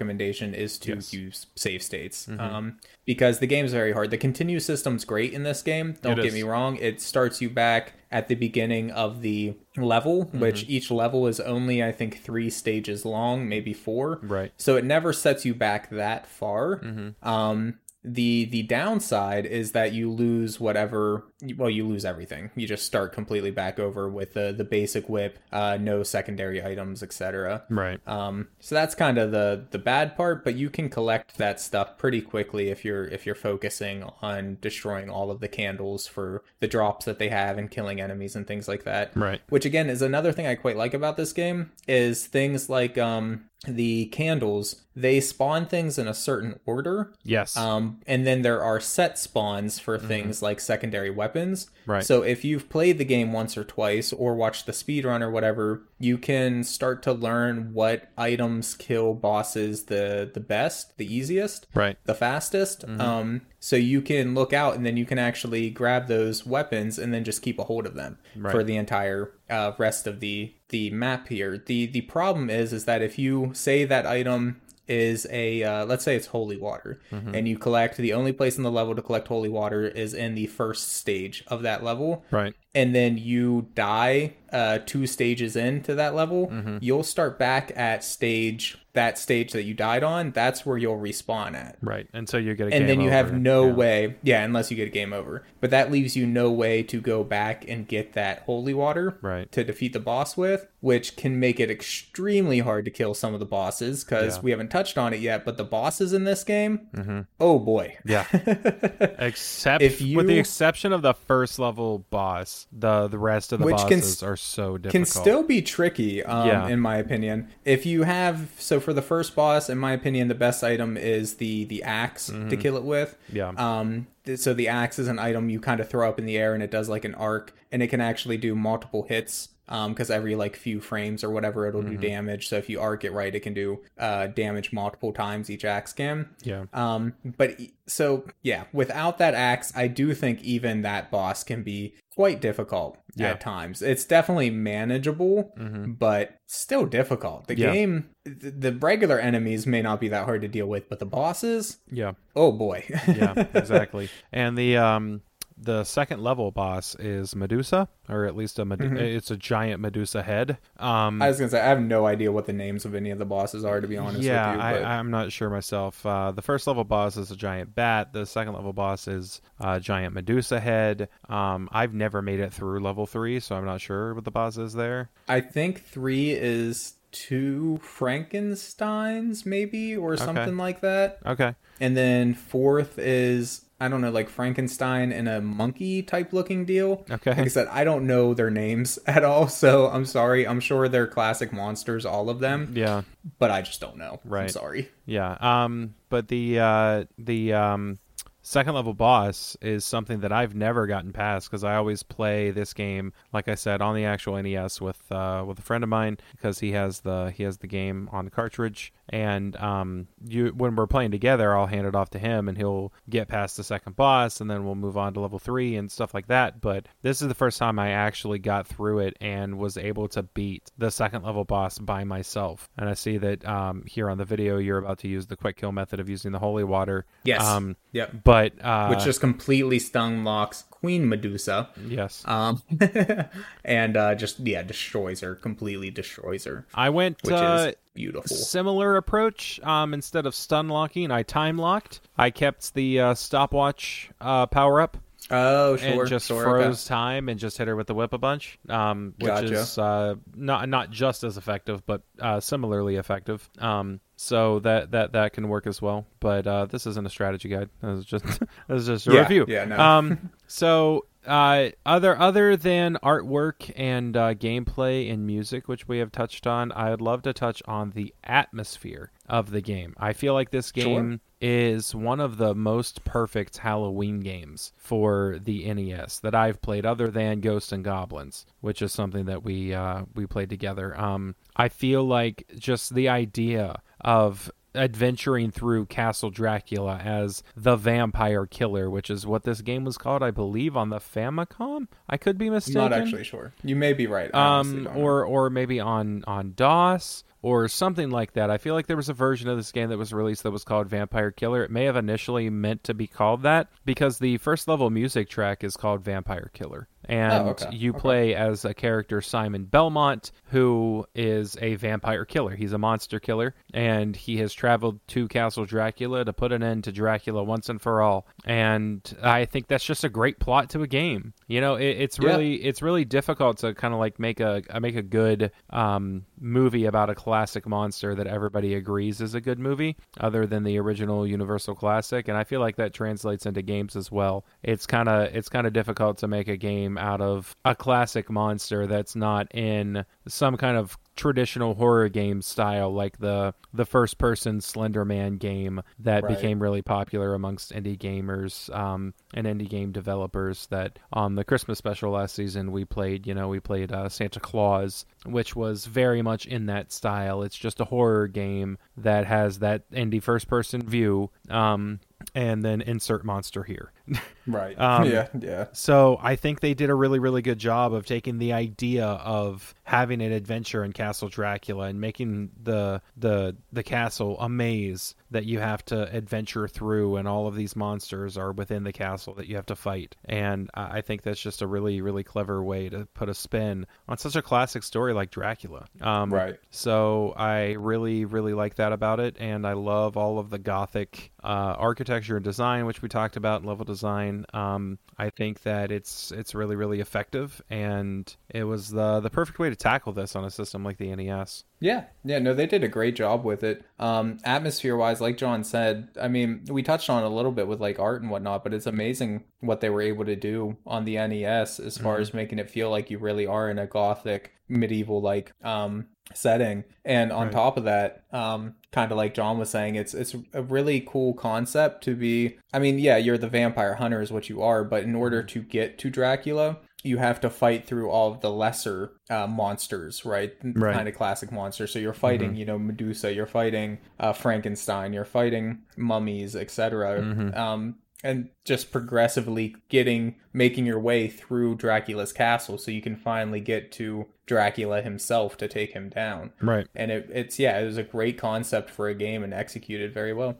is 0.53 0.77
to 0.79 0.95
Yes. 0.95 1.07
Mm-hmm. 1.07 1.23
use 1.25 1.47
save 1.55 1.83
states, 1.83 2.27
um, 2.39 2.77
because 3.05 3.39
the 3.39 3.47
game's 3.47 3.71
very 3.73 3.91
hard. 3.93 4.11
The 4.11 4.17
continue 4.17 4.59
system's 4.59 5.05
great 5.05 5.33
in 5.33 5.43
this 5.43 5.61
game. 5.61 5.95
Don't 6.01 6.13
It 6.13 6.23
get 6.23 6.25
is. 6.27 6.33
me 6.33 6.43
wrong. 6.43 6.77
It 6.77 7.01
starts 7.01 7.41
you 7.41 7.49
back 7.49 7.93
at 8.11 8.27
the 8.29 8.35
beginning 8.35 8.91
of 8.91 9.21
the 9.21 9.55
level, 9.75 10.25
Mm-hmm. 10.25 10.39
which 10.39 10.65
each 10.69 10.89
level 10.91 11.27
is 11.27 11.39
only 11.39 11.83
I 11.83 11.91
think 11.91 12.21
three 12.21 12.49
stages 12.49 13.05
long, 13.05 13.47
maybe 13.49 13.73
four. 13.73 14.19
Right. 14.23 14.51
So 14.57 14.77
it 14.77 14.85
never 14.85 15.11
sets 15.13 15.45
you 15.45 15.53
back 15.53 15.89
that 15.89 16.25
far. 16.27 16.79
Mm-hmm. 16.79 17.27
Um, 17.27 17.79
the 18.03 18.45
the 18.45 18.63
downside 18.63 19.45
is 19.45 19.73
that 19.73 19.91
you 19.91 20.09
lose 20.09 20.59
whatever 20.61 21.25
well 21.55 21.69
you 21.69 21.87
lose 21.87 22.03
everything 22.03 22.49
you 22.55 22.65
just 22.67 22.83
start 22.85 23.13
completely 23.13 23.51
back 23.51 23.77
over 23.79 24.09
with 24.09 24.33
the 24.33 24.51
the 24.57 24.63
basic 24.63 25.07
whip 25.07 25.37
uh 25.51 25.77
no 25.79 26.01
secondary 26.01 26.63
items 26.63 27.03
etc 27.03 27.63
Right. 27.69 27.99
um, 28.07 28.47
so 28.59 28.73
that's 28.73 28.95
kind 28.95 29.17
of 29.17 29.31
the 29.31 29.65
the 29.71 29.77
bad 29.77 30.17
part, 30.17 30.43
but 30.43 30.55
you 30.55 30.69
can 30.69 30.89
collect 30.89 31.37
that 31.37 31.59
stuff 31.61 31.97
pretty 31.97 32.21
quickly 32.21 32.69
if 32.69 32.83
you're 32.83 33.05
if 33.05 33.25
you're 33.25 33.35
focusing 33.35 34.03
on 34.21 34.57
destroying 34.61 35.09
all 35.09 35.29
of 35.29 35.39
the 35.39 35.47
candles 35.47 36.07
for 36.07 36.43
the 36.59 36.67
drops 36.67 37.05
that 37.05 37.19
they 37.19 37.29
have 37.29 37.57
and 37.57 37.69
killing 37.69 38.01
enemies 38.01 38.35
and 38.35 38.47
things 38.47 38.67
like 38.67 38.83
that. 38.85 39.15
Right. 39.15 39.41
Which 39.49 39.65
again 39.65 39.89
is 39.89 40.01
another 40.01 40.31
thing 40.31 40.47
I 40.47 40.55
quite 40.55 40.75
like 40.77 40.93
about 40.93 41.17
this 41.17 41.33
game 41.33 41.71
is 41.87 42.25
things 42.25 42.69
like 42.69 42.97
um 42.97 43.45
the 43.67 44.05
candles 44.07 44.83
they 44.95 45.19
spawn 45.19 45.65
things 45.65 45.97
in 45.97 46.07
a 46.07 46.13
certain 46.13 46.59
order 46.65 47.11
Yes. 47.23 47.57
um, 47.57 47.99
and 48.07 48.25
then 48.25 48.41
there 48.43 48.61
are 48.63 48.79
set 48.79 49.17
spawns 49.17 49.79
for 49.79 49.97
things 49.97 50.41
like 50.41 50.59
secondary 50.59 51.09
weapons. 51.09 51.26
Mm-hmm. 51.33 51.91
Right. 51.91 52.03
So 52.05 52.21
if 52.21 52.43
you've 52.43 52.69
played 52.69 52.97
the 52.97 53.05
game 53.05 53.31
once 53.33 53.57
or 53.57 53.63
twice 53.63 54.11
or 54.13 54.35
watched 54.35 54.65
the 54.65 54.71
speedrun 54.71 55.21
or 55.21 55.31
whatever, 55.31 55.83
you 55.99 56.17
can 56.17 56.63
start 56.63 57.01
to 57.03 57.13
learn 57.13 57.73
what 57.73 58.09
items 58.17 58.75
kill 58.75 59.13
bosses 59.13 59.85
the 59.85 60.29
the 60.33 60.39
best, 60.39 60.97
the 60.97 61.11
easiest, 61.13 61.67
right. 61.73 61.97
the 62.05 62.13
fastest. 62.15 62.85
Mm-hmm. 62.85 63.01
Um, 63.01 63.41
so 63.59 63.75
you 63.75 64.01
can 64.01 64.33
look 64.33 64.53
out 64.53 64.75
and 64.75 64.85
then 64.85 64.97
you 64.97 65.05
can 65.05 65.17
actually 65.19 65.69
grab 65.69 66.07
those 66.07 66.45
weapons 66.45 66.99
and 66.99 67.13
then 67.13 67.23
just 67.23 67.41
keep 67.41 67.57
a 67.59 67.63
hold 67.63 67.85
of 67.85 67.95
them 67.95 68.17
Right. 68.35 68.51
for 68.51 68.63
the 68.63 68.75
entire 68.77 69.31
uh, 69.49 69.71
rest 69.77 70.07
of 70.07 70.19
the 70.19 70.53
the 70.69 70.89
map 70.91 71.29
here. 71.29 71.57
The 71.57 71.85
the 71.87 72.01
problem 72.01 72.49
is 72.49 72.73
is 72.73 72.85
that 72.85 73.01
if 73.01 73.17
you 73.17 73.51
say 73.53 73.85
that 73.85 74.05
item 74.05 74.61
is 74.87 75.27
a 75.29 75.63
uh, 75.63 75.85
let's 75.85 76.03
say 76.03 76.15
it's 76.15 76.27
holy 76.27 76.57
water, 76.57 76.99
and 77.33 77.47
you 77.47 77.57
collect 77.57 77.97
the 77.97 78.13
only 78.13 78.33
place 78.33 78.57
in 78.57 78.63
the 78.63 78.71
level 78.71 78.95
to 78.95 79.01
collect 79.01 79.27
holy 79.27 79.49
water 79.49 79.87
is 79.87 80.13
in 80.13 80.35
the 80.35 80.47
first 80.47 80.93
stage 80.93 81.43
of 81.47 81.61
that 81.63 81.83
level. 81.83 82.23
Right. 82.31 82.53
And 82.73 82.93
then 82.93 83.17
you 83.17 83.69
die 83.73 84.35
uh, 84.51 84.79
two 84.85 85.05
stages 85.07 85.55
into 85.55 85.95
that 85.95 86.15
level, 86.15 86.51
you'll 86.81 87.03
start 87.03 87.37
back 87.39 87.71
at 87.75 88.03
stage 88.03 88.77
that 88.93 89.19
stage 89.19 89.51
that 89.51 89.61
you 89.61 89.75
died 89.75 90.03
on. 90.03 90.31
That's 90.31 90.65
where 90.65 90.75
you'll 90.75 90.97
respawn 90.97 91.53
at 91.53 91.77
Right. 91.83 92.07
and 92.13 92.27
so 92.27 92.37
you 92.39 92.55
get 92.55 92.69
a 92.69 92.73
and 92.73 92.89
then 92.89 92.99
you 92.99 93.11
have 93.11 93.31
no 93.31 93.67
Yeah. 93.67 93.73
way 93.73 94.15
yeah 94.23 94.43
unless 94.43 94.71
you 94.71 94.77
get 94.77 94.87
a 94.87 94.91
game 94.91 95.13
over 95.13 95.43
but 95.61 95.69
that 95.69 95.91
leaves 95.91 96.17
you 96.17 96.25
no 96.25 96.49
way 96.49 96.81
to 96.83 96.99
go 96.99 97.23
back 97.23 97.63
and 97.67 97.87
get 97.87 98.13
that 98.13 98.39
holy 98.47 98.73
water 98.73 99.19
Right. 99.21 99.51
to 99.51 99.63
defeat 99.63 99.93
the 99.93 99.99
boss 99.99 100.35
with 100.35 100.65
which 100.79 101.15
can 101.15 101.39
make 101.39 101.59
it 101.59 101.69
extremely 101.69 102.57
hard 102.59 102.85
to 102.85 102.91
kill 102.91 103.13
some 103.13 103.35
of 103.35 103.39
the 103.39 103.45
bosses 103.45 104.03
because 104.03 104.37
Yeah. 104.37 104.41
we 104.41 104.49
haven't 104.51 104.69
touched 104.69 104.97
on 104.97 105.13
it 105.13 105.19
yet 105.19 105.45
but 105.45 105.57
the 105.57 105.63
bosses 105.63 106.11
in 106.11 106.23
this 106.23 106.43
game 106.43 107.27
oh 107.39 107.59
boy 107.59 107.97
Yeah. 108.03 108.25
Except 109.19 109.83
If 109.83 110.01
with 110.01 110.25
the 110.27 110.39
exception 110.39 110.91
of 110.93 111.01
the 111.01 111.13
first 111.13 111.59
level 111.59 111.99
boss, 112.09 112.67
the 112.71 113.07
the 113.07 113.19
rest 113.19 113.53
of 113.53 113.59
the 113.59 113.67
bosses 113.67 114.23
are 114.23 114.36
so 114.37 114.77
difficult. 114.77 114.91
can 114.91 115.05
still 115.05 115.43
be 115.43 115.61
tricky 115.61 116.23
um, 116.23 116.47
Yeah. 116.47 116.67
in 116.67 116.79
my 116.79 116.97
opinion 116.97 117.47
if 117.65 117.85
you 117.85 118.03
have 118.03 118.49
so 118.57 118.79
for 118.79 118.93
the 118.93 119.01
first 119.01 119.35
boss 119.35 119.69
in 119.69 119.77
my 119.77 119.91
opinion 119.93 120.27
the 120.27 120.35
best 120.35 120.63
item 120.63 120.97
is 120.97 121.35
the 121.35 121.65
the 121.65 121.83
axe 121.83 122.27
to 122.27 122.57
kill 122.57 122.77
it 122.77 122.83
with 122.83 123.17
Mm-hmm. 123.27 123.35
Yeah. 123.37 123.49
um 123.79 124.07
th- 124.25 124.39
so 124.39 124.53
the 124.53 124.67
axe 124.67 124.99
is 124.99 125.07
an 125.07 125.19
item 125.19 125.49
you 125.49 125.59
kind 125.59 125.79
of 125.79 125.89
throw 125.89 126.07
up 126.09 126.19
in 126.19 126.25
the 126.25 126.37
air 126.37 126.53
and 126.53 126.61
it 126.63 126.71
does 126.71 126.89
like 126.89 127.05
an 127.05 127.15
arc 127.15 127.53
and 127.71 127.81
it 127.83 127.87
can 127.87 128.01
actually 128.01 128.37
do 128.37 128.55
multiple 128.55 129.03
hits 129.03 129.49
um 129.69 129.91
because 129.91 130.09
every 130.09 130.33
like 130.35 130.55
few 130.55 130.79
frames 130.79 131.23
or 131.25 131.29
whatever 131.29 131.67
it'll 131.67 131.81
Mm-hmm. 131.81 131.99
do 132.01 132.07
damage 132.07 132.47
so 132.47 132.55
if 132.57 132.69
you 132.69 132.79
arc 132.79 133.03
it 133.03 133.11
right 133.11 133.33
it 133.35 133.41
can 133.41 133.53
do 133.53 133.81
uh 133.99 134.27
damage 134.27 134.71
multiple 134.71 135.11
times 135.11 135.49
each 135.49 135.65
axe 135.65 135.91
can 135.93 136.29
yeah. 136.43 136.63
um, 136.73 137.13
but 137.37 137.57
so 137.85 138.25
yeah, 138.41 138.65
without 138.73 139.17
that 139.19 139.33
axe, 139.33 139.71
I 139.75 139.87
do 139.87 140.13
think 140.13 140.43
even 140.43 140.81
that 140.81 141.09
boss 141.09 141.43
can 141.45 141.63
be 141.63 141.93
quite 142.17 142.41
difficult 142.41 142.97
Yeah. 143.15 143.27
at 143.29 143.39
times. 143.41 143.83
It's 143.83 144.03
definitely 144.03 144.49
manageable, 144.49 145.53
Mhm. 145.55 145.99
but 145.99 146.31
still 146.47 146.87
difficult. 146.87 147.45
The 147.47 147.55
Yeah. 147.55 147.71
game, 147.71 148.09
th- 148.25 148.55
the 148.57 148.71
regular 148.73 149.19
enemies 149.19 149.67
may 149.67 149.83
not 149.83 150.01
be 150.01 150.07
that 150.09 150.25
hard 150.25 150.41
to 150.41 150.47
deal 150.47 150.65
with, 150.65 150.89
but 150.89 150.97
the 150.97 151.05
bosses, 151.05 151.77
Yeah. 151.91 152.13
oh 152.35 152.51
boy. 152.51 152.83
Yeah. 153.07 153.45
Exactly. 153.53 154.09
and 154.33 154.57
the 154.57 154.77
um 154.77 155.21
the 155.59 155.83
second 155.83 156.21
level 156.21 156.51
boss 156.51 156.95
is 156.95 157.35
Medusa, 157.35 157.87
or 158.07 158.25
at 158.25 158.35
least 158.35 158.59
a 158.59 158.65
Med- 158.65 158.77
Mm-hmm. 158.77 158.97
it's 158.97 159.31
a 159.31 159.37
giant 159.37 159.81
Medusa 159.81 160.21
head. 160.21 160.57
Um, 160.77 161.21
I 161.21 161.27
was 161.29 161.37
gonna 161.39 161.49
say 161.49 161.59
I 161.59 161.65
have 161.65 161.81
no 161.81 162.05
idea 162.05 162.31
what 162.31 162.45
the 162.45 162.53
names 162.53 162.85
of 162.85 162.93
any 162.93 163.09
of 163.09 163.17
the 163.17 163.25
bosses 163.25 163.65
are, 163.65 163.81
to 163.81 163.87
be 163.87 163.97
honest 163.97 164.21
yeah, 164.21 164.51
with 164.51 164.55
you. 164.55 164.61
But 164.61 164.83
I, 164.85 164.97
I'm 164.97 165.09
not 165.09 165.31
sure 165.31 165.49
myself. 165.49 166.05
Uh, 166.05 166.31
the 166.31 166.41
first 166.43 166.67
level 166.67 166.83
boss 166.83 167.17
is 167.17 167.31
a 167.31 167.35
giant 167.35 167.73
bat. 167.73 168.13
The 168.13 168.25
second 168.25 168.53
level 168.53 168.71
boss 168.73 169.07
is 169.07 169.41
a 169.59 169.79
giant 169.79 170.13
Medusa 170.13 170.59
head. 170.59 171.09
Um, 171.27 171.69
I've 171.71 171.93
never 171.93 172.21
made 172.21 172.39
it 172.39 172.53
through 172.53 172.79
level 172.79 173.07
three, 173.07 173.39
so 173.39 173.55
I'm 173.55 173.65
not 173.65 173.81
sure 173.81 174.13
what 174.13 174.25
the 174.25 174.31
boss 174.31 174.57
is 174.57 174.73
there. 174.73 175.09
I 175.27 175.41
think 175.41 175.83
three 175.83 176.31
is 176.31 176.93
two 177.11 177.79
Frankenstein's, 177.81 179.45
maybe, 179.45 179.95
or 179.95 180.17
something 180.17 180.57
like 180.57 180.81
that. 180.81 181.19
Okay. 181.25 181.55
And 181.79 181.95
then 181.95 182.33
fourth 182.33 182.99
is 182.99 183.61
I 183.79 183.87
don't 183.89 184.01
know, 184.01 184.09
like 184.09 184.27
Frankenstein 184.29 185.11
and 185.11 185.29
a 185.29 185.39
monkey 185.39 186.01
type 186.01 186.33
looking 186.33 186.65
deal. 186.65 187.05
Okay. 187.11 187.31
Like 187.31 187.39
I 187.39 187.47
said, 187.47 187.67
I 187.67 187.83
don't 187.83 188.07
know 188.07 188.33
their 188.33 188.49
names 188.49 188.97
at 189.07 189.23
all, 189.23 189.47
so 189.47 189.87
I'm 189.89 190.05
sorry. 190.05 190.47
I'm 190.47 190.59
sure 190.59 190.87
they're 190.89 191.05
classic 191.07 191.53
monsters, 191.53 192.05
all 192.05 192.29
of 192.29 192.39
them, 192.39 192.73
Yeah. 192.75 193.03
but 193.37 193.51
I 193.51 193.61
just 193.61 193.79
don't 193.79 193.97
know. 193.97 194.19
I'm 194.25 194.29
Right. 194.31 194.49
sorry. 194.51 194.89
Yeah. 195.05 195.37
Um, 195.39 195.93
but 196.09 196.27
the 196.27 196.59
uh, 196.59 197.03
the 197.19 197.53
um, 197.53 197.99
second 198.41 198.73
level 198.75 198.93
boss 198.93 199.55
is 199.61 199.85
something 199.85 200.21
that 200.21 200.31
I've 200.31 200.55
never 200.55 200.87
gotten 200.87 201.11
past 201.13 201.49
because 201.49 201.63
I 201.63 201.75
always 201.75 202.01
play 202.01 202.49
this 202.51 202.73
game, 202.73 203.13
like 203.33 203.47
I 203.47 203.55
said, 203.55 203.81
on 203.81 203.93
the 203.93 204.05
actual 204.05 204.41
NES 204.41 204.81
with 204.81 205.11
uh, 205.11 205.43
with 205.45 205.59
a 205.59 205.61
friend 205.61 205.83
of 205.83 205.89
mine 205.89 206.17
because 206.31 206.59
he 206.59 206.71
has 206.71 207.01
the 207.01 207.31
he 207.35 207.43
has 207.43 207.57
the 207.59 207.67
game 207.67 208.09
on 208.11 208.29
cartridge. 208.29 208.91
And 209.09 209.55
um, 209.55 210.07
you 210.27 210.47
when 210.47 210.75
we're 210.75 210.87
playing 210.87 211.11
together, 211.11 211.55
I'll 211.55 211.65
hand 211.65 211.87
it 211.87 211.95
off 211.95 212.09
to 212.11 212.19
him, 212.19 212.49
and 212.49 212.57
he'll 212.57 212.91
get 213.09 213.27
past 213.27 213.57
the 213.57 213.63
second 213.63 213.95
boss, 213.95 214.41
and 214.41 214.49
then 214.49 214.65
we'll 214.65 214.75
move 214.75 214.97
on 214.97 215.13
to 215.13 215.19
level 215.19 215.39
three 215.39 215.75
and 215.75 215.91
stuff 215.91 216.13
like 216.13 216.27
that. 216.27 216.59
But 216.61 216.87
this 217.01 217.21
is 217.21 217.27
the 217.27 217.33
first 217.35 217.57
time 217.57 217.79
I 217.79 217.91
actually 217.91 218.39
got 218.39 218.67
through 218.67 218.99
it 218.99 219.17
and 219.21 219.57
was 219.57 219.77
able 219.77 220.07
to 220.09 220.23
beat 220.23 220.71
the 220.77 220.91
second 220.91 221.23
level 221.23 221.45
boss 221.45 221.79
by 221.79 222.03
myself. 222.03 222.69
And 222.77 222.89
I 222.89 222.93
see 222.95 223.17
that 223.17 223.45
um, 223.47 223.83
here 223.87 224.09
on 224.09 224.17
the 224.17 224.25
video, 224.25 224.57
you're 224.57 224.77
about 224.79 224.99
to 224.99 225.07
use 225.07 225.27
the 225.27 225.37
quick 225.37 225.57
kill 225.57 225.71
method 225.71 225.99
of 225.99 226.09
using 226.09 226.31
the 226.31 226.39
holy 226.39 226.63
water. 226.63 227.05
Yes. 227.23 227.43
Um, 227.43 227.75
Yep. 227.93 228.23
but 228.23 228.53
uh, 228.63 228.87
Which 228.89 229.03
just 229.03 229.19
completely 229.21 229.79
stun 229.79 230.23
locks 230.23 230.65
Queen 230.79 231.09
Medusa. 231.09 231.69
yes, 231.87 232.21
Um, 232.25 232.61
and 233.65 233.97
uh, 233.97 234.15
just 234.15 234.39
yeah, 234.39 234.61
destroys 234.63 235.21
her, 235.21 235.35
completely 235.35 235.89
destroys 235.89 236.45
her, 236.45 236.65
I 236.73 236.89
went 236.89 237.17
which 237.23 237.33
uh, 237.33 237.67
is 237.69 237.75
beautiful. 237.93 238.35
similar 238.35 238.95
approach. 238.95 239.59
Um, 239.61 239.93
instead 239.93 240.25
of 240.25 240.35
stun 240.35 240.69
locking, 240.69 241.09
I 241.11 241.23
time 241.23 241.57
locked. 241.57 242.01
I 242.17 242.29
kept 242.29 242.73
the 242.75 242.99
uh, 242.99 243.13
stopwatch 243.15 244.11
uh, 244.21 244.45
power 244.47 244.81
up. 244.81 244.97
Oh, 245.29 245.75
sure, 245.75 246.01
and 246.01 246.09
just 246.09 246.27
sure, 246.27 246.43
froze 246.43 246.85
okay. 246.85 246.95
time 246.95 247.27
and 247.29 247.39
just 247.39 247.57
hit 247.57 247.67
her 247.67 247.75
with 247.75 247.87
the 247.87 247.93
whip 247.93 248.13
a 248.13 248.17
bunch, 248.17 248.57
um, 248.69 249.13
which 249.19 249.27
Gotcha. 249.27 249.53
is 249.53 249.77
uh, 249.77 250.15
not 250.35 250.69
not 250.69 250.89
just 250.89 251.23
as 251.23 251.37
effective, 251.37 251.85
but 251.85 252.01
uh, 252.21 252.39
similarly 252.39 252.95
effective. 252.95 253.49
Um, 253.59 253.99
so 254.15 254.59
that 254.59 254.91
that 254.91 255.13
that 255.13 255.33
can 255.33 255.49
work 255.49 255.67
as 255.67 255.81
well. 255.81 256.05
But 256.19 256.47
uh, 256.47 256.65
this 256.67 256.87
isn't 256.87 257.05
a 257.05 257.09
strategy 257.09 257.49
guide. 257.49 257.69
This 257.81 257.99
is 257.99 258.05
just 258.05 258.25
this 258.67 258.81
is 258.81 258.87
just 258.87 259.07
a 259.07 259.13
Yeah, 259.13 259.21
review. 259.21 259.45
yeah, 259.47 259.65
no. 259.65 259.77
Um, 259.79 260.29
so 260.47 261.05
uh, 261.27 261.69
other 261.85 262.17
other 262.19 262.55
than 262.55 262.97
artwork 263.03 263.71
and 263.75 264.15
uh, 264.15 264.33
gameplay 264.33 265.11
and 265.11 265.25
music, 265.27 265.67
which 265.67 265.87
we 265.87 265.99
have 265.99 266.11
touched 266.11 266.47
on, 266.47 266.71
I 266.71 266.89
would 266.89 267.01
love 267.01 267.21
to 267.23 267.33
touch 267.33 267.61
on 267.67 267.91
the 267.91 268.13
atmosphere 268.23 269.11
of 269.27 269.51
the 269.51 269.61
game. 269.61 269.93
I 269.97 270.13
feel 270.13 270.33
like 270.33 270.51
this 270.51 270.71
Sure. 270.73 270.83
game 270.83 271.21
is 271.39 271.93
one 271.93 272.19
of 272.19 272.37
the 272.37 272.55
most 272.55 273.03
perfect 273.03 273.57
Halloween 273.57 274.21
games 274.21 274.71
for 274.77 275.37
the 275.43 275.71
NES 275.71 276.19
that 276.21 276.33
I've 276.33 276.61
played, 276.61 276.85
other 276.85 277.09
than 277.09 277.41
Ghosts 277.41 277.71
and 277.71 277.83
Goblins, 277.83 278.45
which 278.61 278.81
is 278.81 278.91
something 278.91 279.25
that 279.25 279.43
we 279.43 279.73
uh, 279.73 280.03
we 280.15 280.25
played 280.25 280.49
together. 280.49 280.99
Um, 280.99 281.35
I 281.55 281.69
feel 281.69 282.03
like 282.03 282.45
just 282.57 282.95
the 282.95 283.09
idea 283.09 283.81
of 284.01 284.51
adventuring 284.77 285.51
through 285.51 285.87
Castle 285.87 286.29
Dracula 286.29 286.97
as 287.03 287.43
the 287.55 287.75
vampire 287.75 288.45
killer, 288.45 288.89
which 288.89 289.09
is 289.09 289.25
what 289.25 289.43
this 289.43 289.61
game 289.61 289.83
was 289.83 289.97
called, 289.97 290.23
I 290.23 290.31
believe, 290.31 290.77
on 290.77 290.89
the 290.89 290.99
Famicom. 290.99 291.87
I 292.09 292.17
could 292.17 292.37
be 292.37 292.49
mistaken. 292.49 292.81
Not 292.81 292.93
actually 292.93 293.23
sure. 293.23 293.53
You 293.63 293.75
may 293.75 293.93
be 293.93 294.07
right. 294.07 294.33
Um, 294.33 294.83
don't 294.85 294.95
know. 294.95 295.01
or 295.01 295.25
or 295.25 295.49
maybe 295.49 295.79
on 295.79 296.23
on 296.27 296.53
DOS 296.55 297.23
or 297.41 297.67
something 297.67 298.09
like 298.09 298.33
that. 298.33 298.49
I 298.49 298.57
feel 298.57 298.73
like 298.73 298.87
there 298.87 298.97
was 298.97 299.09
a 299.09 299.13
version 299.13 299.47
of 299.49 299.57
this 299.57 299.71
game 299.71 299.89
that 299.89 299.97
was 299.97 300.13
released 300.13 300.43
that 300.43 300.51
was 300.51 300.63
called 300.63 300.87
Vampire 300.87 301.31
Killer. 301.31 301.63
It 301.63 301.71
may 301.71 301.85
have 301.85 301.95
initially 301.95 302.49
meant 302.49 302.83
to 302.85 302.93
be 302.93 303.07
called 303.07 303.43
that 303.43 303.67
because 303.85 304.19
the 304.19 304.37
first 304.37 304.67
level 304.67 304.89
music 304.89 305.29
track 305.29 305.63
is 305.63 305.77
called 305.77 306.03
Vampire 306.03 306.49
Killer. 306.53 306.87
And 307.07 307.47
Oh, 307.47 307.49
okay. 307.51 307.69
you 307.71 307.91
Okay. 307.91 307.99
play 307.99 308.35
as 308.35 308.65
a 308.65 308.73
character 308.73 309.21
Simon 309.21 309.63
Belmont 309.65 310.31
who 310.51 311.05
is 311.15 311.57
a 311.61 311.75
vampire 311.75 312.25
killer. 312.25 312.55
He's 312.55 312.73
a 312.73 312.77
monster 312.77 313.19
killer 313.19 313.55
and 313.73 314.15
he 314.15 314.37
has 314.37 314.53
traveled 314.53 314.99
to 315.09 315.27
Castle 315.27 315.65
Dracula 315.65 316.23
to 316.25 316.33
put 316.33 316.51
an 316.51 316.63
end 316.63 316.83
to 316.85 316.91
Dracula 316.91 317.43
once 317.43 317.69
and 317.69 317.81
for 317.81 318.01
all. 318.01 318.27
And 318.45 319.01
I 319.21 319.45
think 319.45 319.67
that's 319.67 319.85
just 319.85 320.03
a 320.03 320.09
great 320.09 320.39
plot 320.39 320.69
to 320.71 320.81
a 320.83 320.87
game. 320.87 321.33
You 321.47 321.61
know, 321.61 321.75
it, 321.75 321.85
it's 322.01 322.19
Yeah. 322.19 322.27
really 322.29 322.55
it's 322.55 322.81
really 322.81 323.05
difficult 323.05 323.57
to 323.59 323.73
kind 323.73 323.93
of 323.93 323.99
like 323.99 324.19
make 324.19 324.39
a 324.39 324.61
make 324.81 324.95
a 324.95 325.01
good 325.01 325.51
um, 325.69 326.25
movie 326.39 326.85
about 326.85 327.09
a 327.09 327.15
classic 327.15 327.67
monster 327.67 328.15
that 328.15 328.27
everybody 328.27 328.75
agrees 328.75 329.21
is 329.21 329.33
a 329.33 329.41
good 329.41 329.59
movie, 329.59 329.95
other 330.19 330.45
than 330.45 330.63
the 330.63 330.77
original 330.77 331.25
Universal 331.25 331.75
classic. 331.75 332.27
And 332.27 332.37
I 332.37 332.43
feel 332.43 332.59
like 332.59 332.75
that 332.77 332.93
translates 332.93 333.45
into 333.45 333.61
games 333.61 333.95
as 333.95 334.11
well. 334.11 334.45
It's 334.63 334.85
kind 334.85 335.09
of 335.09 335.35
it's 335.35 335.49
kind 335.49 335.67
of 335.67 335.73
difficult 335.73 336.17
to 336.19 336.27
make 336.27 336.47
a 336.47 336.57
game 336.57 336.97
out 336.97 337.21
of 337.21 337.55
a 337.65 337.75
classic 337.75 338.29
monster 338.29 338.87
that's 338.87 339.15
not 339.15 339.53
in 339.53 340.05
some 340.27 340.57
kind 340.57 340.77
of 340.77 340.97
traditional 341.17 341.73
horror 341.73 342.07
game 342.07 342.41
style 342.41 342.93
like 342.93 343.17
the 343.17 343.53
the 343.73 343.85
first 343.85 344.17
person 344.17 344.61
slender 344.61 345.03
man 345.03 345.37
game 345.37 345.81
that 345.99 346.23
Right. 346.23 346.35
became 346.35 346.61
really 346.61 346.81
popular 346.81 347.33
amongst 347.33 347.73
indie 347.73 347.97
gamers 347.97 348.73
um, 348.75 349.13
and 349.33 349.45
indie 349.47 349.67
game 349.69 349.91
developers 349.91 350.67
that 350.67 350.99
on 351.11 351.35
the 351.35 351.43
christmas 351.43 351.77
special 351.77 352.11
last 352.11 352.35
season 352.35 352.71
we 352.71 352.85
played 352.85 353.27
you 353.27 353.33
know 353.33 353.47
we 353.49 353.59
played 353.59 353.91
uh, 353.91 354.07
santa 354.07 354.39
claus 354.39 355.05
which 355.25 355.55
was 355.55 355.85
very 355.85 356.21
much 356.21 356.45
in 356.45 356.67
that 356.67 356.91
style 356.91 357.41
it's 357.43 357.57
just 357.57 357.81
a 357.81 357.85
horror 357.85 358.27
game 358.27 358.77
that 358.95 359.25
has 359.25 359.59
that 359.59 359.89
indie 359.91 360.21
first 360.23 360.47
person 360.47 360.81
view 360.81 361.29
um, 361.49 361.99
and 362.35 362.63
then 362.63 362.81
insert 362.81 363.25
monster 363.25 363.63
here 363.63 363.91
Right. 364.47 364.77
Um, 364.87 365.09
yeah. 365.09 365.27
Yeah. 365.37 365.65
So 365.73 366.17
I 366.21 366.37
think 366.37 366.61
they 366.61 366.73
did 366.73 366.89
a 366.89 366.95
really, 366.95 367.19
really 367.19 367.41
good 367.41 367.59
job 367.59 367.93
of 367.93 368.05
taking 368.05 368.37
the 368.37 368.53
idea 368.53 369.05
of 369.05 369.75
having 369.83 370.21
an 370.21 370.31
adventure 370.31 370.85
in 370.85 370.93
Castle 370.93 371.27
Dracula 371.27 371.87
and 371.87 371.99
making 371.99 372.51
the 372.63 373.01
the 373.17 373.57
the 373.73 373.83
castle 373.83 374.39
a 374.39 374.47
maze 374.47 375.15
that 375.31 375.45
you 375.45 375.59
have 375.59 375.83
to 375.85 376.09
adventure 376.15 376.67
through, 376.69 377.17
and 377.17 377.27
all 377.27 377.47
of 377.47 377.55
these 377.55 377.75
monsters 377.75 378.37
are 378.37 378.53
within 378.53 378.83
the 378.85 378.93
castle 378.93 379.33
that 379.33 379.47
you 379.47 379.57
have 379.57 379.65
to 379.65 379.75
fight. 379.75 380.15
And 380.23 380.69
I 380.73 381.01
think 381.01 381.23
that's 381.23 381.41
just 381.41 381.61
a 381.61 381.67
really, 381.67 381.99
really 381.99 382.23
clever 382.23 382.63
way 382.63 382.87
to 382.87 383.05
put 383.13 383.27
a 383.27 383.33
spin 383.33 383.85
on 384.07 384.17
such 384.17 384.37
a 384.37 384.41
classic 384.41 384.83
story 384.83 385.13
like 385.13 385.29
Dracula. 385.31 385.87
Um, 385.99 386.33
Right. 386.33 386.57
So 386.69 387.33
I 387.35 387.73
really, 387.73 388.23
really 388.23 388.53
like 388.53 388.75
that 388.75 388.93
about 388.93 389.19
it, 389.19 389.35
and 389.39 389.67
I 389.67 389.73
love 389.73 390.15
all 390.15 390.39
of 390.39 390.49
the 390.49 390.59
gothic 390.59 391.33
uh, 391.43 391.75
architecture 391.77 392.37
and 392.37 392.45
design, 392.45 392.85
which 392.85 393.01
we 393.01 393.09
talked 393.09 393.35
about, 393.35 393.65
level 393.65 393.83
design. 393.83 393.96
Um, 394.03 394.99
I 395.17 395.29
think 395.29 395.63
that 395.63 395.91
it's 395.91 396.31
it's 396.31 396.53
really, 396.53 396.75
really 396.75 396.99
effective, 396.99 397.61
and 397.69 398.33
it 398.49 398.63
was 398.63 398.89
the 398.89 399.19
the 399.19 399.29
perfect 399.29 399.59
way 399.59 399.69
to 399.69 399.75
tackle 399.75 400.13
this 400.13 400.35
on 400.35 400.45
a 400.45 400.51
system 400.51 400.83
like 400.83 400.97
the 400.97 401.15
NES. 401.15 401.63
Yeah, 401.79 402.05
yeah, 402.23 402.39
no, 402.39 402.53
they 402.53 402.65
did 402.65 402.83
a 402.83 402.87
great 402.87 403.15
job 403.15 403.43
with 403.43 403.63
it. 403.63 403.83
Um, 403.99 404.39
atmosphere 404.43 404.95
wise, 404.95 405.21
like 405.21 405.37
John 405.37 405.63
said, 405.63 406.09
I 406.19 406.27
mean, 406.27 406.65
we 406.69 406.83
touched 406.83 407.09
on 407.09 407.23
it 407.23 407.27
a 407.27 407.29
little 407.29 407.51
bit 407.51 407.67
with 407.67 407.79
like 407.79 407.99
art 407.99 408.21
and 408.21 408.31
whatnot, 408.31 408.63
but 408.63 408.73
it's 408.73 408.87
amazing 408.87 409.43
what 409.59 409.81
they 409.81 409.89
were 409.89 410.01
able 410.01 410.25
to 410.25 410.35
do 410.35 410.77
on 410.85 411.05
the 411.05 411.15
NES 411.15 411.79
as 411.79 411.97
far 411.97 412.19
as 412.19 412.33
making 412.33 412.59
it 412.59 412.69
feel 412.69 412.89
like 412.89 413.09
you 413.09 413.17
really 413.17 413.47
are 413.47 413.69
in 413.69 413.79
a 413.79 413.87
gothic 413.87 414.53
medieval 414.69 415.21
like 415.21 415.53
um 415.63 416.07
setting. 416.33 416.83
And 417.05 417.31
on 417.31 417.47
Right. 417.47 417.53
top 417.53 417.77
of 417.77 417.83
that, 417.85 418.23
um, 418.31 418.75
kind 418.91 419.11
of 419.11 419.17
like 419.17 419.33
John 419.33 419.57
was 419.57 419.69
saying, 419.69 419.95
it's 419.95 420.13
it's 420.13 420.35
a 420.53 420.61
really 420.61 421.01
cool 421.01 421.33
concept 421.33 422.03
to 422.05 422.15
be. 422.15 422.57
I 422.73 422.79
mean, 422.79 422.99
yeah, 422.99 423.17
you're 423.17 423.37
the 423.37 423.47
vampire 423.49 423.95
hunter 423.95 424.21
is 424.21 424.31
what 424.31 424.49
you 424.49 424.61
are, 424.61 424.83
but 424.83 425.03
in 425.03 425.15
order 425.15 425.41
to 425.43 425.61
get 425.61 425.97
to 425.99 426.09
Dracula, 426.09 426.77
you 427.03 427.17
have 427.17 427.39
to 427.41 427.49
fight 427.49 427.85
through 427.85 428.09
all 428.09 428.31
of 428.33 428.41
the 428.41 428.51
lesser 428.51 429.13
uh, 429.29 429.47
monsters, 429.47 430.25
right? 430.25 430.53
Right. 430.63 430.93
Kind 430.95 431.07
of 431.07 431.15
classic 431.15 431.51
monsters. 431.51 431.91
So 431.91 431.99
you're 431.99 432.13
fighting, 432.13 432.55
you 432.55 432.65
know, 432.65 432.77
Medusa, 432.79 433.33
you're 433.33 433.45
fighting 433.45 433.99
uh, 434.19 434.33
Frankenstein, 434.33 435.13
you're 435.13 435.23
fighting 435.23 435.83
mummies, 435.95 436.55
etc. 436.55 437.21
Um, 437.55 437.95
and 438.23 438.49
just 438.67 438.91
progressively 438.91 439.75
getting, 439.87 440.35
making 440.51 440.85
your 440.85 440.99
way 440.99 441.29
through 441.29 441.75
Dracula's 441.75 442.33
castle, 442.33 442.77
so 442.77 442.91
you 442.91 443.01
can 443.01 443.15
finally 443.15 443.61
get 443.61 443.93
to 443.93 444.27
Dracula 444.45 445.01
himself 445.01 445.57
to 445.57 445.67
take 445.67 445.93
him 445.93 446.09
down. 446.09 446.51
Right. 446.61 446.87
And 446.95 447.09
it, 447.11 447.29
it's 447.31 447.59
yeah, 447.59 447.79
it 447.79 447.85
was 447.85 447.97
a 447.97 448.03
great 448.03 448.37
concept 448.37 448.89
for 448.89 449.07
a 449.07 449.15
game 449.15 449.43
and 449.43 449.53
executed 449.53 450.13
very 450.13 450.33
well. 450.33 450.57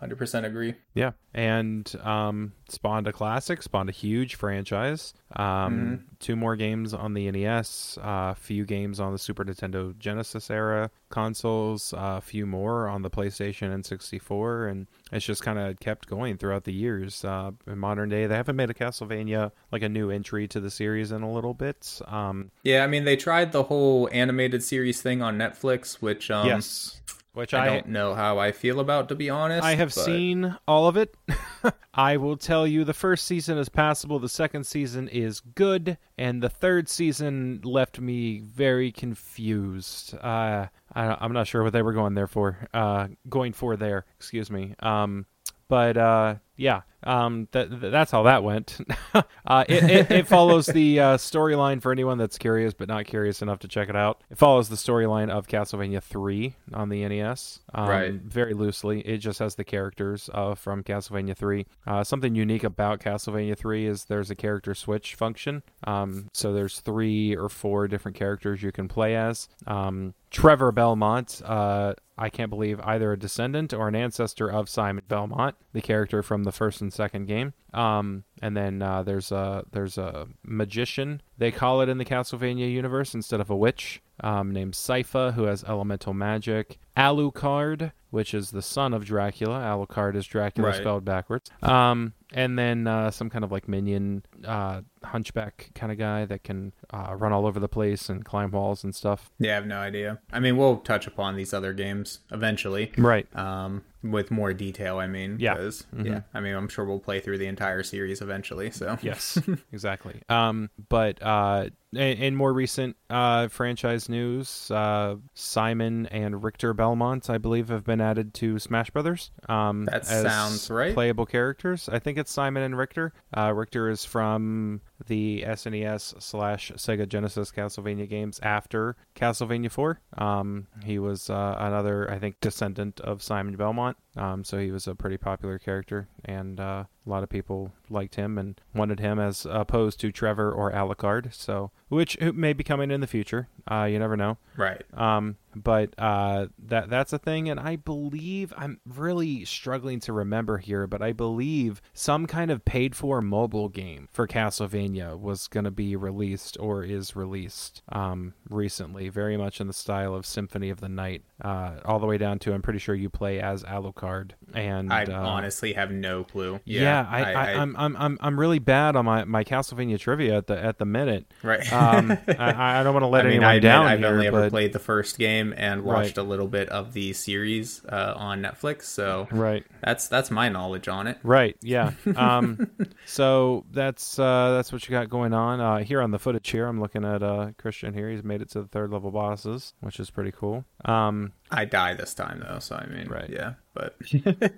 Hundred 0.00 0.16
percent 0.16 0.46
agree. 0.46 0.74
Yeah, 0.94 1.12
and 1.34 1.94
um, 2.02 2.52
spawned 2.70 3.06
a 3.06 3.12
classic, 3.12 3.62
spawned 3.62 3.90
a 3.90 3.92
huge 3.92 4.36
franchise. 4.36 5.12
Um, 5.36 6.06
Two 6.20 6.36
more 6.36 6.56
games 6.56 6.94
on 6.94 7.12
the 7.12 7.30
NES, 7.30 7.98
a 8.02 8.34
few 8.34 8.64
games 8.64 8.98
on 8.98 9.12
the 9.12 9.18
Super 9.18 9.44
Nintendo 9.44 9.96
Genesis 9.98 10.50
era 10.50 10.90
consoles, 11.10 11.94
a 11.96 12.20
few 12.20 12.46
more 12.46 12.88
on 12.88 13.02
the 13.02 13.10
PlayStation 13.10 13.72
and 13.72 13.84
64, 13.84 14.68
and 14.68 14.86
it's 15.12 15.24
just 15.24 15.42
kind 15.42 15.58
of 15.58 15.78
kept 15.78 16.08
going 16.08 16.38
throughout 16.38 16.64
the 16.64 16.72
years. 16.72 17.24
Uh, 17.24 17.47
in 17.66 17.78
modern 17.78 18.08
day, 18.08 18.26
they 18.26 18.34
haven't 18.36 18.56
made 18.56 18.70
a 18.70 18.74
Castlevania 18.74 19.52
like 19.72 19.82
a 19.82 19.88
new 19.88 20.10
entry 20.10 20.48
to 20.48 20.60
the 20.60 20.70
series 20.70 21.12
in 21.12 21.22
a 21.22 21.30
little 21.32 21.54
bit. 21.54 22.00
Um, 22.06 22.50
Yeah, 22.62 22.84
I 22.84 22.86
mean 22.86 23.04
they 23.04 23.16
tried 23.16 23.52
the 23.52 23.64
whole 23.64 24.08
animated 24.12 24.62
series 24.62 25.00
thing 25.02 25.22
on 25.22 25.38
Netflix, 25.38 25.94
which 25.94 26.30
um, 26.30 26.46
yes, 26.46 27.00
which 27.32 27.54
I, 27.54 27.64
I 27.64 27.66
don't 27.66 27.88
know 27.88 28.14
how 28.14 28.38
I 28.38 28.52
feel 28.52 28.80
about 28.80 29.08
to 29.10 29.14
be 29.14 29.30
honest. 29.30 29.64
I 29.64 29.74
have 29.74 29.94
but- 29.94 30.04
seen 30.04 30.56
all 30.66 30.88
of 30.88 30.96
it. 30.96 31.14
I 31.94 32.16
will 32.16 32.36
tell 32.36 32.64
you 32.64 32.84
the 32.84 32.94
first 32.94 33.26
season 33.26 33.58
is 33.58 33.68
passable, 33.68 34.20
the 34.20 34.28
second 34.28 34.64
season 34.64 35.08
is 35.08 35.40
good, 35.40 35.98
and 36.16 36.40
the 36.40 36.48
third 36.48 36.88
season 36.88 37.60
left 37.64 37.98
me 37.98 38.38
very 38.38 38.92
confused. 38.92 40.14
Uh, 40.14 40.66
I, 40.92 41.16
I'm 41.20 41.32
not 41.32 41.48
sure 41.48 41.64
what 41.64 41.72
they 41.72 41.82
were 41.82 41.92
going 41.92 42.14
there 42.14 42.28
for. 42.28 42.68
Uh, 42.72 43.08
going 43.28 43.52
for 43.52 43.76
there, 43.76 44.06
excuse 44.16 44.48
me. 44.48 44.76
Um, 44.78 45.26
but 45.68 45.96
uh, 45.96 46.36
yeah, 46.58 46.82
um, 47.04 47.48
that 47.52 47.70
th- 47.70 47.92
that's 47.92 48.10
how 48.10 48.24
that 48.24 48.42
went. 48.42 48.78
uh, 49.46 49.64
it, 49.68 49.84
it, 49.84 50.10
it 50.10 50.26
follows 50.26 50.66
the 50.66 50.98
uh, 51.00 51.16
storyline 51.16 51.80
for 51.80 51.92
anyone 51.92 52.18
that's 52.18 52.36
curious 52.36 52.74
but 52.74 52.88
not 52.88 53.06
curious 53.06 53.40
enough 53.40 53.60
to 53.60 53.68
check 53.68 53.88
it 53.88 53.96
out. 53.96 54.22
It 54.28 54.36
follows 54.38 54.68
the 54.68 54.76
storyline 54.76 55.30
of 55.30 55.46
Castlevania 55.46 56.02
3 56.02 56.56
on 56.74 56.88
the 56.88 57.08
NES, 57.08 57.60
um, 57.74 57.88
Right. 57.88 58.12
Very 58.12 58.52
loosely, 58.54 59.00
it 59.00 59.18
just 59.18 59.38
has 59.38 59.54
the 59.54 59.64
characters 59.64 60.28
uh, 60.34 60.54
from 60.54 60.82
Castlevania 60.82 61.36
3. 61.36 61.66
Uh, 61.86 62.02
something 62.04 62.34
unique 62.34 62.64
about 62.64 63.00
Castlevania 63.00 63.56
3 63.56 63.86
is 63.86 64.04
there's 64.06 64.30
a 64.30 64.34
character 64.34 64.74
switch 64.74 65.14
function. 65.14 65.62
Um, 65.84 66.28
so 66.34 66.52
there's 66.52 66.80
three 66.80 67.36
or 67.36 67.48
four 67.48 67.86
different 67.86 68.16
characters 68.16 68.62
you 68.62 68.72
can 68.72 68.88
play 68.88 69.14
as. 69.14 69.48
Um, 69.66 70.14
Trevor 70.30 70.72
Belmont, 70.72 71.40
uh, 71.44 71.94
I 72.18 72.28
can't 72.28 72.50
believe 72.50 72.80
either 72.80 73.12
a 73.12 73.18
descendant 73.18 73.72
or 73.72 73.88
an 73.88 73.94
ancestor 73.94 74.50
of 74.50 74.68
Simon 74.68 75.04
Belmont, 75.08 75.54
the 75.72 75.80
character 75.80 76.22
from 76.22 76.44
the 76.48 76.56
first 76.56 76.80
and 76.80 76.92
second 76.92 77.26
game. 77.26 77.52
Um, 77.74 78.24
and 78.42 78.56
then 78.56 78.82
uh, 78.82 79.02
there's 79.02 79.30
a 79.32 79.64
there's 79.72 79.98
a 79.98 80.26
magician 80.44 81.20
they 81.38 81.50
call 81.50 81.80
it 81.80 81.88
in 81.88 81.98
the 81.98 82.04
Castlevania 82.04 82.70
universe 82.70 83.14
instead 83.14 83.40
of 83.40 83.48
a 83.50 83.56
witch 83.56 84.02
um, 84.20 84.50
named 84.52 84.74
Sypha 84.74 85.32
who 85.34 85.44
has 85.44 85.62
elemental 85.64 86.12
magic. 86.14 86.78
Alucard, 86.96 87.92
which 88.10 88.34
is 88.34 88.50
the 88.50 88.62
son 88.62 88.92
of 88.92 89.04
Dracula. 89.04 89.60
Alucard 89.60 90.16
is 90.16 90.26
Dracula 90.26 90.70
Right. 90.70 90.76
spelled 90.76 91.04
backwards. 91.04 91.50
Um, 91.62 92.12
and 92.32 92.58
then 92.58 92.86
uh, 92.86 93.10
some 93.12 93.30
kind 93.30 93.44
of 93.44 93.52
like 93.52 93.68
minion, 93.68 94.24
uh, 94.44 94.82
hunchback 95.04 95.70
kind 95.74 95.90
of 95.92 95.98
guy 95.98 96.24
that 96.26 96.42
can 96.44 96.72
uh, 96.92 97.14
run 97.16 97.32
all 97.32 97.46
over 97.46 97.60
the 97.60 97.68
place 97.68 98.08
and 98.08 98.24
climb 98.24 98.50
walls 98.50 98.82
and 98.84 98.94
stuff. 98.94 99.30
Yeah, 99.38 99.52
I 99.52 99.54
have 99.54 99.66
no 99.66 99.78
idea. 99.78 100.18
I 100.32 100.40
mean, 100.40 100.56
we'll 100.56 100.78
touch 100.78 101.06
upon 101.06 101.36
these 101.36 101.54
other 101.54 101.72
games 101.72 102.18
eventually. 102.32 102.92
Right. 102.98 103.26
Um, 103.36 103.84
with 104.02 104.30
more 104.30 104.52
detail, 104.52 104.98
I 104.98 105.06
mean. 105.06 105.38
Yeah. 105.40 105.54
'cause, 105.56 105.86
Yeah. 105.96 106.20
I 106.34 106.40
mean, 106.40 106.54
I'm 106.54 106.68
sure 106.68 106.84
we'll 106.84 107.00
play 107.00 107.20
through 107.20 107.38
the 107.38 107.46
entire 107.46 107.82
series 107.82 108.20
eventually. 108.20 108.27
So. 108.70 108.98
Yes, 109.02 109.38
exactly. 109.72 110.20
Um, 110.28 110.70
but 110.88 111.22
uh, 111.22 111.70
in, 111.92 112.00
in 112.00 112.36
more 112.36 112.52
recent 112.52 112.96
uh, 113.10 113.48
franchise 113.48 114.08
news, 114.08 114.70
uh, 114.70 115.16
Simon 115.34 116.06
and 116.06 116.42
Richter 116.42 116.74
Belmont, 116.74 117.30
I 117.30 117.38
believe, 117.38 117.68
have 117.68 117.84
been 117.84 118.00
added 118.00 118.34
to 118.34 118.58
Smash 118.58 118.90
Brothers. 118.90 119.30
Um, 119.48 119.86
That 119.86 120.08
as 120.08 120.22
sounds 120.22 120.70
right. 120.70 120.94
Playable 120.94 121.26
characters. 121.26 121.88
I 121.88 121.98
think 121.98 122.18
it's 122.18 122.30
Simon 122.30 122.62
and 122.62 122.76
Richter. 122.76 123.12
Uh, 123.36 123.52
Richter 123.54 123.88
is 123.88 124.04
from 124.04 124.80
the 125.08 125.44
SNES 125.46 126.22
slash 126.22 126.70
Sega 126.76 127.08
Genesis 127.08 127.50
Castlevania 127.50 128.08
games 128.08 128.38
after 128.42 128.96
Castlevania 129.16 129.70
4. 129.70 130.00
Um, 130.16 130.66
he 130.84 130.98
was 130.98 131.28
uh, 131.28 131.56
another, 131.58 132.10
I 132.10 132.18
think, 132.18 132.40
descendant 132.40 133.00
of 133.00 133.22
Simon 133.22 133.56
Belmont. 133.56 133.96
Um, 134.16 134.44
so 134.44 134.58
he 134.58 134.70
was 134.70 134.86
a 134.86 134.94
pretty 134.94 135.16
popular 135.16 135.58
character, 135.58 136.08
and 136.24 136.60
uh, 136.60 136.84
a 137.06 137.10
lot 137.10 137.22
of 137.22 137.28
people 137.28 137.72
liked 137.88 138.14
him 138.14 138.38
and 138.38 138.60
wanted 138.74 139.00
him 139.00 139.18
as 139.18 139.46
opposed 139.48 140.00
to 140.00 140.12
Trevor 140.12 140.52
or 140.52 140.72
Alucard. 140.72 141.32
So, 141.34 141.70
which 141.88 142.20
may 142.20 142.52
be 142.52 142.64
coming 142.64 142.90
in 142.90 143.00
the 143.00 143.06
future. 143.06 143.48
Uh, 143.70 143.84
you 143.84 143.98
never 143.98 144.16
know. 144.16 144.38
Right. 144.56 144.82
Um, 144.94 145.36
but 145.54 145.94
uh, 145.98 146.46
that 146.66 146.88
that's 146.90 147.12
a 147.12 147.18
thing, 147.18 147.48
and 147.48 147.58
I 147.58 147.76
believe 147.76 148.52
I'm 148.56 148.80
really 148.86 149.44
struggling 149.44 150.00
to 150.00 150.12
remember 150.12 150.58
here, 150.58 150.86
but 150.86 151.02
I 151.02 151.12
believe 151.12 151.82
some 151.92 152.26
kind 152.26 152.50
of 152.50 152.64
paid-for 152.64 153.20
mobile 153.20 153.68
game 153.68 154.08
for 154.12 154.26
Castlevania 154.26 155.18
was 155.18 155.48
going 155.48 155.64
to 155.64 155.70
be 155.70 155.96
released 155.96 156.56
or 156.60 156.84
is 156.84 157.16
released 157.16 157.82
um, 157.90 158.34
recently, 158.48 159.08
very 159.08 159.36
much 159.36 159.60
in 159.60 159.66
the 159.66 159.72
style 159.72 160.14
of 160.14 160.26
Symphony 160.26 160.70
of 160.70 160.80
the 160.80 160.88
Night, 160.88 161.22
uh, 161.42 161.76
all 161.84 161.98
the 161.98 162.06
way 162.06 162.18
down 162.18 162.38
to 162.40 162.52
I'm 162.52 162.62
pretty 162.62 162.78
sure 162.78 162.94
you 162.94 163.10
play 163.10 163.40
as 163.40 163.64
Alucard, 163.64 164.32
and 164.54 164.92
I 164.92 165.04
uh, 165.04 165.26
honestly 165.26 165.72
have 165.72 165.90
no 165.90 166.24
clue. 166.24 166.60
yeah, 166.64 167.06
I, 167.08 167.32
I, 167.32 167.52
I'm 167.54 167.74
I'm 167.76 167.96
I'm 167.96 168.18
I'm 168.20 168.38
really 168.40 168.58
bad 168.58 168.96
on 168.96 169.04
my, 169.04 169.24
my 169.24 169.44
Castlevania 169.44 169.98
trivia 169.98 170.36
at 170.36 170.46
the 170.46 170.62
at 170.62 170.78
the 170.78 170.86
minute. 170.86 171.32
right. 171.42 171.64
Um, 171.78 172.18
I, 172.28 172.80
I 172.80 172.82
don't 172.82 172.92
want 172.94 173.04
to 173.04 173.08
let 173.08 173.20
I 173.26 173.28
mean, 173.30 173.32
anyone 173.36 173.50
I 173.54 173.58
down 173.58 173.86
I've 173.86 173.98
here, 174.00 174.08
only 174.08 174.26
ever 174.26 174.50
played 174.50 174.72
the 174.72 174.78
first 174.78 175.18
game 175.18 175.54
and 175.56 175.82
watched 175.82 176.16
Right. 176.16 176.18
a 176.18 176.22
little 176.22 176.48
bit 176.48 176.68
of 176.68 176.92
the 176.92 177.12
series 177.12 177.84
uh, 177.84 178.14
on 178.16 178.42
Netflix, 178.42 178.82
so 178.84 179.28
right. 179.30 179.64
that's 179.82 180.08
that's 180.08 180.30
my 180.30 180.48
knowledge 180.48 180.88
on 180.88 181.06
it. 181.06 181.18
Right. 181.22 181.56
Yeah. 181.62 181.92
Um, 182.16 182.70
so 183.06 183.64
that's 183.70 184.18
uh, 184.18 184.52
that's 184.56 184.72
what 184.72 184.86
you 184.88 184.92
got 184.92 185.08
going 185.08 185.32
on 185.32 185.60
uh, 185.60 185.78
here 185.78 186.00
on 186.00 186.10
the 186.10 186.18
footage. 186.18 186.48
Here, 186.50 186.66
I'm 186.66 186.80
looking 186.80 187.04
at 187.04 187.22
uh, 187.22 187.50
Christian. 187.58 187.94
Here, 187.94 188.10
he's 188.10 188.24
made 188.24 188.42
it 188.42 188.50
to 188.50 188.62
the 188.62 188.68
third 188.68 188.90
level 188.90 189.10
bosses, 189.10 189.74
which 189.80 190.00
is 190.00 190.10
pretty 190.10 190.32
cool. 190.32 190.64
Um, 190.84 191.32
I 191.50 191.64
die 191.64 191.94
this 191.94 192.14
time 192.14 192.44
though, 192.46 192.58
so 192.60 192.76
I 192.76 192.86
mean, 192.86 193.08
Right. 193.08 193.28
yeah, 193.30 193.54
but 193.74 193.96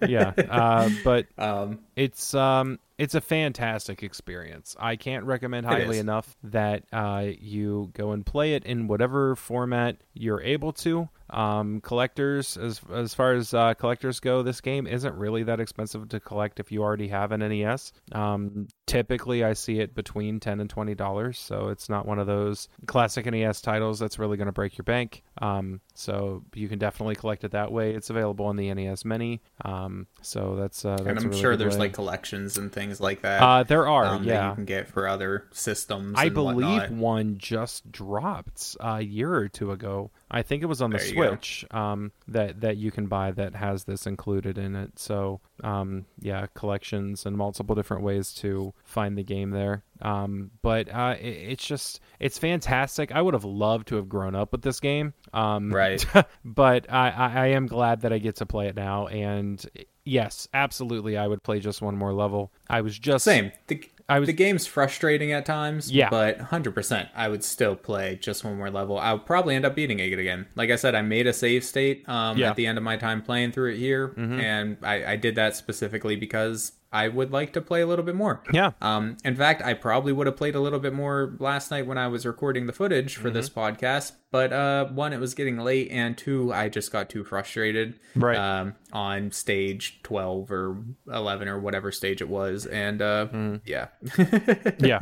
yeah. 0.09 0.33
Uh, 0.37 0.91
but 1.05 1.27
um, 1.39 1.81
it's 1.97 2.35
um, 2.35 2.79
it's 2.99 3.15
a 3.15 3.21
fantastic 3.21 4.03
experience. 4.03 4.77
I 4.79 4.97
can't 4.97 5.25
recommend 5.25 5.67
highly 5.67 5.99
enough 5.99 6.37
that 6.45 6.85
uh, 6.93 7.27
you 7.41 7.91
go 7.95 8.13
and 8.13 8.25
play 8.27 8.55
it 8.55 8.65
in 8.65 8.87
whatever 8.87 9.35
format 9.37 9.97
you're 10.13 10.43
able 10.43 10.73
to. 10.75 11.09
Um, 11.31 11.81
collectors, 11.81 12.57
as 12.57 12.81
as 12.93 13.15
far 13.15 13.35
as 13.35 13.55
uh, 13.55 13.75
collectors 13.75 14.21
go, 14.21 14.43
this 14.43 14.61
game 14.61 14.87
isn't 14.87 15.15
really 15.15 15.45
that 15.45 15.61
expensive 15.61 16.09
to 16.09 16.21
collect 16.21 16.61
if 16.61 16.73
you 16.73 16.83
already 16.83 17.09
have 17.09 17.33
an 17.33 17.41
NES. 17.41 17.93
Um, 18.13 18.69
typically, 18.87 19.45
I 19.45 19.53
see 19.53 19.79
it 19.81 19.95
between 19.95 20.41
ten 20.41 20.61
and 20.61 20.69
twenty 20.69 20.95
dollars, 20.95 21.39
so 21.39 21.69
it's 21.69 21.89
not 21.89 22.07
one 22.07 22.19
of 22.19 22.27
those 22.27 22.69
classic 22.87 23.27
NES 23.27 23.61
titles 23.61 23.99
that's 23.99 24.19
really 24.19 24.37
going 24.37 24.47
to 24.47 24.53
break 24.53 24.77
your 24.77 24.85
bank. 24.85 25.23
Um, 25.41 25.81
so 25.95 26.43
you 26.55 26.69
can 26.69 26.79
definitely 26.79 27.15
collect 27.15 27.45
it 27.45 27.53
that 27.53 27.71
way. 27.71 27.95
It's 27.95 28.11
available 28.11 28.47
on 28.47 28.57
the 28.57 28.73
NES 28.73 29.05
Mini. 29.05 29.41
Um, 29.65 30.07
so 30.23 30.57
that's 30.57 30.85
uh, 30.85 30.97
that's 30.97 31.09
and 31.09 31.19
I'm 31.19 31.29
really 31.29 31.41
sure 31.41 31.57
there's 31.57 31.75
way. 31.75 31.81
like 31.81 31.93
collections 31.93 32.59
and 32.59 32.73
things 32.73 33.01
like 33.01 33.23
that. 33.23 33.43
uh, 33.43 33.63
there 33.63 33.87
are 33.87 34.07
um, 34.07 34.25
that 34.25 34.29
yeah. 34.29 34.49
you 34.51 34.55
can 34.57 34.65
get 34.65 34.89
for 34.89 35.07
other 35.07 35.49
systems. 35.53 36.15
I 36.19 36.29
believe 36.29 36.67
whatnot. 36.67 36.91
one 36.91 37.39
just 37.39 37.91
dropped 37.91 38.77
a 38.81 39.01
year 39.01 39.33
or 39.33 39.49
two 39.49 39.73
ago. 39.73 40.11
I 40.31 40.43
think 40.43 40.63
it 40.63 40.67
was 40.67 40.81
on 40.81 40.91
the 40.91 40.99
There 40.99 41.07
you 41.07 41.15
go. 41.15 41.20
Switch 41.29 41.65
um, 41.71 42.13
that 42.29 42.61
that 42.61 42.77
you 42.77 42.91
can 42.91 43.07
buy 43.07 43.31
that 43.33 43.55
has 43.55 43.85
this 43.85 44.07
included 44.07 44.59
in 44.59 44.77
it. 44.77 44.99
So 44.99 45.41
um, 45.63 46.07
yeah, 46.21 46.47
collections 46.55 47.27
and 47.27 47.37
multiple 47.37 47.75
different 47.75 48.03
ways 48.03 48.33
to 48.35 48.73
find 48.85 49.17
the 49.17 49.23
game 49.25 49.51
there. 49.51 49.85
Um, 50.03 50.51
but 50.63 50.89
uh, 50.93 51.17
it, 51.21 51.29
it's 51.29 51.67
just 51.67 52.01
it's 52.19 52.39
fantastic. 52.39 53.13
I 53.13 53.21
would 53.21 53.35
have 53.35 53.45
loved 53.45 53.89
to 53.89 53.97
have 53.97 54.09
grown 54.09 54.35
up 54.35 54.53
with 54.53 54.63
this 54.63 54.81
game. 54.81 55.15
Um, 55.33 55.71
Right. 55.71 56.05
but 56.45 56.91
I, 56.91 57.11
I, 57.11 57.27
I 57.27 57.47
am 57.49 57.67
glad 57.67 58.03
that 58.03 58.13
I 58.13 58.19
get 58.19 58.37
to 58.37 58.47
play 58.47 58.69
it 58.69 58.77
now. 58.77 59.07
And 59.07 59.65
yes, 60.05 60.49
absolutely, 60.55 61.17
I 61.17 61.27
would 61.27 61.43
play 61.43 61.61
just 61.61 61.83
one 61.83 61.97
more 61.97 62.13
level. 62.13 62.53
I 62.69 62.81
was 62.81 62.99
just 62.99 63.25
Same. 63.25 63.53
The, 63.69 63.83
I 64.09 64.19
was- 64.19 64.27
the 64.27 64.33
game's 64.33 64.67
frustrating 64.67 65.31
at 65.33 65.47
times. 65.47 65.93
Yeah. 65.93 66.11
But 66.11 66.39
100%, 66.39 67.09
I 67.15 67.29
would 67.29 67.45
still 67.45 67.77
play 67.77 68.17
just 68.21 68.43
one 68.45 68.57
more 68.57 68.69
level. 68.71 68.99
I'll 68.99 69.21
probably 69.21 69.55
end 69.55 69.65
up 69.65 69.77
beating 69.77 70.01
it 70.01 70.19
again. 70.19 70.47
Like 70.57 70.71
I 70.71 70.77
said, 70.77 70.95
I 70.97 71.03
made 71.03 71.29
a 71.29 71.33
save 71.33 71.63
state 71.65 72.09
um, 72.09 72.37
Yeah. 72.37 72.51
at 72.51 72.57
the 72.57 72.67
end 72.67 72.77
of 72.77 72.83
my 72.83 72.97
time 72.97 73.23
playing 73.23 73.53
through 73.53 73.73
it 73.75 73.79
here. 73.79 74.13
And 74.17 74.79
I, 74.83 75.13
I 75.13 75.17
did 75.17 75.37
that 75.37 75.55
specifically 75.55 76.17
because 76.17 76.73
I 76.93 77.07
would 77.07 77.31
like 77.31 77.53
to 77.53 77.61
play 77.61 77.83
a 77.83 77.87
little 77.87 78.05
bit 78.05 78.17
more. 78.17 78.43
Yeah. 78.53 78.73
Um, 78.83 79.17
in 79.25 79.37
fact, 79.37 79.63
I 79.63 79.75
probably 79.75 80.13
would 80.13 80.27
have 80.27 80.37
played 80.37 80.57
a 80.57 80.61
little 80.61 80.81
bit 80.81 80.93
more 80.93 81.37
last 81.39 81.71
night 81.71 81.87
when 81.87 81.97
I 81.99 82.09
was 82.09 82.27
recording 82.27 82.67
the 82.67 82.73
footage 82.73 83.15
for 83.15 83.31
this 83.31 83.49
Mm-hmm. 83.49 83.61
podcast. 83.85 84.13
But 84.33 84.53
uh, 84.53 84.87
one, 84.87 85.13
it 85.13 85.19
was 85.19 85.35
getting 85.35 85.59
late, 85.59 85.91
and 85.91 86.17
two, 86.17 86.53
I 86.53 86.69
just 86.69 86.93
got 86.93 87.11
too 87.11 87.25
frustrated 87.25 87.99
Right. 88.15 88.37
um, 88.39 88.77
on 88.93 89.33
stage 89.33 90.01
twelve 90.05 90.51
or 90.53 90.77
eleven 91.13 91.49
or 91.49 91.59
whatever 91.59 91.91
stage 91.91 92.21
it 92.21 92.29
was, 92.29 92.65
and 92.67 93.03
uh, 93.03 93.27
Mm. 93.33 93.61
yeah, 93.65 93.89
yeah, 94.79 94.99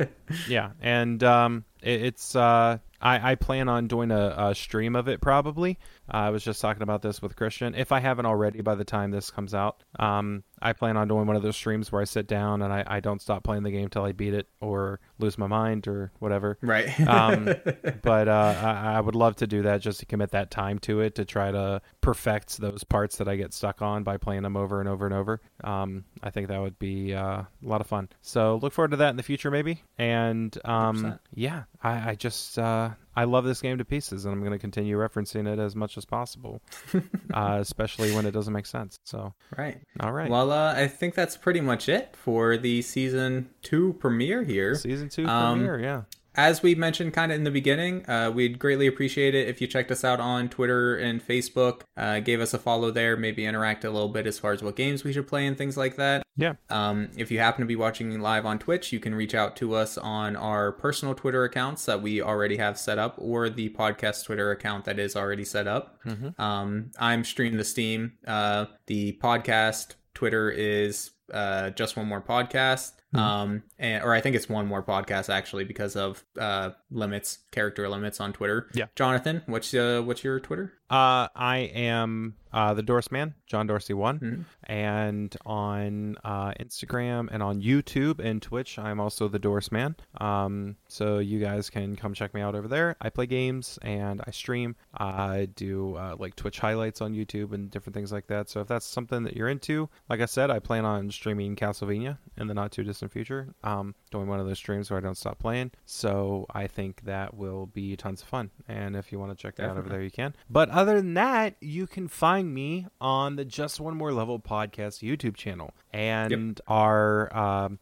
yeah, 0.47 0.71
and 0.81 1.23
um, 1.23 1.65
it, 1.81 2.01
it's 2.03 2.35
uh, 2.35 2.79
I, 3.01 3.31
I 3.31 3.35
plan 3.35 3.69
on 3.69 3.87
doing 3.87 4.11
a, 4.11 4.33
a 4.37 4.55
stream 4.55 4.95
of 4.95 5.07
it 5.07 5.21
probably. 5.21 5.77
Uh, 6.11 6.17
I 6.17 6.29
was 6.31 6.43
just 6.43 6.59
talking 6.59 6.81
about 6.83 7.01
this 7.01 7.21
with 7.21 7.35
Christian. 7.35 7.75
If 7.75 7.91
I 7.91 7.99
haven't 7.99 8.25
already 8.25 8.61
by 8.61 8.75
the 8.75 8.83
time 8.83 9.11
this 9.11 9.29
comes 9.29 9.53
out, 9.53 9.83
um, 9.99 10.43
I 10.61 10.73
plan 10.73 10.97
on 10.97 11.07
doing 11.07 11.27
one 11.27 11.35
of 11.35 11.43
those 11.43 11.55
streams 11.55 11.91
where 11.91 12.01
I 12.01 12.05
sit 12.05 12.27
down 12.27 12.61
and 12.61 12.73
I, 12.73 12.83
I 12.87 12.99
don't 12.99 13.21
stop 13.21 13.43
playing 13.43 13.63
the 13.63 13.71
game 13.71 13.89
till 13.89 14.03
I 14.03 14.11
beat 14.11 14.33
it 14.33 14.47
or 14.59 14.99
lose 15.19 15.37
my 15.37 15.47
mind 15.47 15.87
or 15.87 16.11
whatever. 16.19 16.57
right. 16.61 16.99
um, 17.07 17.45
but 18.01 18.27
uh, 18.27 18.55
I, 18.61 18.97
I 18.97 19.01
would 19.01 19.15
love 19.15 19.35
to 19.37 19.47
do 19.47 19.63
that 19.63 19.81
just 19.81 19.99
to 19.99 20.05
commit 20.05 20.31
that 20.31 20.51
time 20.51 20.79
to 20.79 21.01
it 21.01 21.15
to 21.15 21.25
try 21.25 21.51
to 21.51 21.81
perfect 22.01 22.57
those 22.57 22.83
parts 22.83 23.17
that 23.17 23.27
I 23.27 23.35
get 23.35 23.53
stuck 23.53 23.81
on 23.81 24.03
by 24.03 24.17
playing 24.17 24.43
them 24.43 24.57
over 24.57 24.79
and 24.79 24.89
over 24.89 25.05
and 25.05 25.13
over. 25.13 25.41
Um, 25.63 26.05
I 26.23 26.29
think 26.29 26.47
that 26.47 26.61
would 26.61 26.79
be 26.79 27.13
uh, 27.13 27.41
a 27.41 27.47
lot 27.61 27.81
of 27.81 27.87
fun. 27.87 28.09
So 28.21 28.59
look 28.61 28.73
forward 28.73 28.91
to 28.91 28.97
that 28.97 29.09
in 29.09 29.17
the 29.17 29.23
future, 29.23 29.51
maybe. 29.51 29.83
And 29.97 30.57
um, 30.65 31.19
yeah, 31.33 31.63
I, 31.83 32.11
I 32.11 32.15
just 32.15 32.57
uh, 32.57 32.91
I 33.15 33.23
love 33.25 33.43
this 33.43 33.61
game 33.61 33.77
to 33.77 33.85
pieces, 33.85 34.25
and 34.25 34.33
I'm 34.33 34.39
going 34.39 34.51
to 34.51 34.59
continue 34.59 34.97
referencing 34.97 35.51
it 35.51 35.59
as 35.59 35.75
much 35.75 35.97
as 35.97 36.05
possible, 36.05 36.61
uh, 37.33 37.57
especially 37.59 38.13
when 38.13 38.25
it 38.25 38.31
doesn't 38.31 38.53
make 38.53 38.65
sense. 38.65 38.99
So 39.03 39.33
right. 39.57 39.79
all 39.99 40.11
right, 40.11 40.29
Well, 40.29 40.51
uh, 40.51 40.73
I 40.73 40.87
think 40.87 41.15
that's 41.15 41.35
pretty 41.35 41.61
much 41.61 41.89
it 41.89 42.15
for 42.15 42.57
the 42.57 42.81
season 42.81 43.49
two 43.61 43.93
premiere 43.99 44.43
here. 44.43 44.75
season 44.75 45.09
two 45.09 45.27
um, 45.27 45.59
premiere, 45.59 45.79
yeah. 45.79 46.01
As 46.39 46.63
we 46.63 46.73
mentioned 46.73 47.11
kind 47.11 47.33
of 47.33 47.37
in 47.37 47.43
the 47.43 47.51
beginning, 47.51 48.09
uh, 48.09 48.31
we'd 48.33 48.57
greatly 48.57 48.87
appreciate 48.87 49.35
it 49.35 49.49
if 49.49 49.59
you 49.59 49.67
checked 49.67 49.91
us 49.91 50.05
out 50.05 50.21
on 50.21 50.47
Twitter 50.47 50.95
and 50.95 51.21
Facebook, 51.21 51.81
uh, 51.97 52.21
gave 52.21 52.39
us 52.39 52.53
a 52.53 52.57
follow 52.57 52.91
there, 52.91 53.17
maybe 53.17 53.45
interact 53.45 53.83
a 53.83 53.91
little 53.91 54.07
bit 54.07 54.25
as 54.25 54.39
far 54.39 54.53
as 54.53 54.63
what 54.63 54.77
games 54.77 55.03
we 55.03 55.11
should 55.11 55.27
play 55.27 55.45
and 55.45 55.57
things 55.57 55.75
like 55.75 55.97
that. 55.97 56.23
Yeah. 56.37 56.53
Um, 56.69 57.09
if 57.17 57.29
you 57.29 57.39
happen 57.39 57.59
to 57.59 57.67
be 57.67 57.75
watching 57.75 58.21
live 58.21 58.45
on 58.45 58.57
Twitch, 58.57 58.93
you 58.93 59.01
can 59.01 59.13
reach 59.13 59.35
out 59.35 59.57
to 59.57 59.75
us 59.75 59.97
on 59.97 60.37
our 60.37 60.71
personal 60.71 61.13
Twitter 61.13 61.43
accounts 61.43 61.85
that 61.87 62.01
we 62.01 62.21
already 62.21 62.55
have 62.55 62.79
set 62.79 62.97
up 62.97 63.15
or 63.17 63.49
the 63.49 63.69
podcast 63.71 64.23
Twitter 64.23 64.49
account 64.51 64.85
that 64.85 64.97
is 64.97 65.17
already 65.17 65.43
set 65.43 65.67
up. 65.67 65.99
Um, 66.39 66.91
I'm 66.97 67.25
Stream 67.25 67.57
the 67.57 67.65
Steam. 67.65 68.13
Uh, 68.25 68.67
the 68.87 69.19
podcast 69.21 69.95
Twitter 70.13 70.49
is 70.49 71.11
uh, 71.33 71.71
just 71.71 71.97
one 71.97 72.07
more 72.07 72.21
podcast. 72.21 72.93
Um, 73.13 73.63
and, 73.79 74.03
or 74.03 74.13
I 74.13 74.21
think 74.21 74.35
it's 74.35 74.47
one 74.47 74.67
more 74.67 74.83
podcast 74.83 75.29
actually 75.33 75.63
because 75.63 75.95
of 75.95 76.23
uh, 76.39 76.71
limits, 76.91 77.39
character 77.51 77.89
limits 77.89 78.19
on 78.19 78.33
Twitter. 78.33 78.69
Yeah. 78.73 78.85
Jonathan, 78.95 79.41
what's 79.47 79.73
uh, 79.73 80.01
what's 80.05 80.23
your 80.23 80.39
Twitter? 80.39 80.73
Uh, 80.91 81.27
I 81.35 81.69
am 81.75 82.33
uh, 82.51 82.73
the 82.73 82.81
Dorse 82.81 83.11
Man, 83.11 83.35
John 83.45 83.67
Dorsey 83.67 83.93
one, 83.93 84.19
Mhm. 84.19 84.45
and 84.63 85.37
on 85.45 86.17
uh, 86.23 86.51
Instagram 86.59 87.29
and 87.31 87.43
on 87.43 87.61
YouTube 87.61 88.19
and 88.19 88.41
Twitch, 88.41 88.79
I'm 88.79 88.99
also 88.99 89.27
the 89.27 89.37
Dorse 89.37 89.71
Man. 89.71 89.95
Um, 90.19 90.77
so 90.87 91.19
you 91.19 91.39
guys 91.39 91.69
can 91.69 91.95
come 91.95 92.15
check 92.15 92.33
me 92.33 92.41
out 92.41 92.55
over 92.55 92.67
there. 92.67 92.95
I 93.01 93.09
play 93.11 93.27
games 93.27 93.77
and 93.83 94.19
I 94.25 94.31
stream. 94.31 94.75
I 94.95 95.47
do 95.55 95.95
uh, 95.95 96.15
like 96.17 96.35
Twitch 96.35 96.59
highlights 96.59 97.01
on 97.01 97.13
YouTube 97.13 97.53
and 97.53 97.69
different 97.69 97.93
things 97.93 98.11
like 98.11 98.25
that. 98.27 98.49
So 98.49 98.61
if 98.61 98.67
that's 98.67 98.85
something 98.87 99.23
that 99.25 99.35
you're 99.37 99.49
into, 99.49 99.89
like 100.09 100.21
I 100.21 100.25
said, 100.25 100.49
I 100.49 100.57
plan 100.57 100.85
on 100.85 101.11
streaming 101.11 101.55
Castlevania 101.55 102.17
in 102.37 102.47
the 102.47 102.55
not 102.55 102.71
too 102.71 102.83
distant 102.83 102.98
future. 103.07 103.53
Um, 103.63 103.95
doing 104.11 104.27
one 104.27 104.39
of 104.39 104.47
those 104.47 104.57
streams 104.57 104.89
where 104.89 104.97
I 104.97 105.01
don't 105.01 105.17
stop 105.17 105.39
playing. 105.39 105.71
So 105.85 106.45
I 106.53 106.67
think 106.67 107.03
that 107.05 107.33
will 107.33 107.67
be 107.67 107.95
tons 107.95 108.21
of 108.21 108.27
fun. 108.27 108.49
And 108.67 108.95
if 108.95 109.11
you 109.11 109.19
want 109.19 109.31
to 109.31 109.41
check 109.41 109.55
that 109.55 109.69
out 109.69 109.77
over 109.77 109.87
there, 109.87 110.01
you 110.01 110.11
can. 110.11 110.35
But 110.49 110.69
other 110.69 110.95
than 110.95 111.13
that, 111.13 111.55
you 111.61 111.87
can 111.87 112.07
find 112.07 112.53
me 112.53 112.87
on 112.99 113.35
the 113.35 113.45
Just 113.45 113.79
One 113.79 113.95
More 113.95 114.11
Level 114.11 114.39
podcast 114.39 115.07
YouTube 115.07 115.37
channel 115.37 115.73
and 115.93 116.59
our 116.67 117.35
um, 117.37 117.79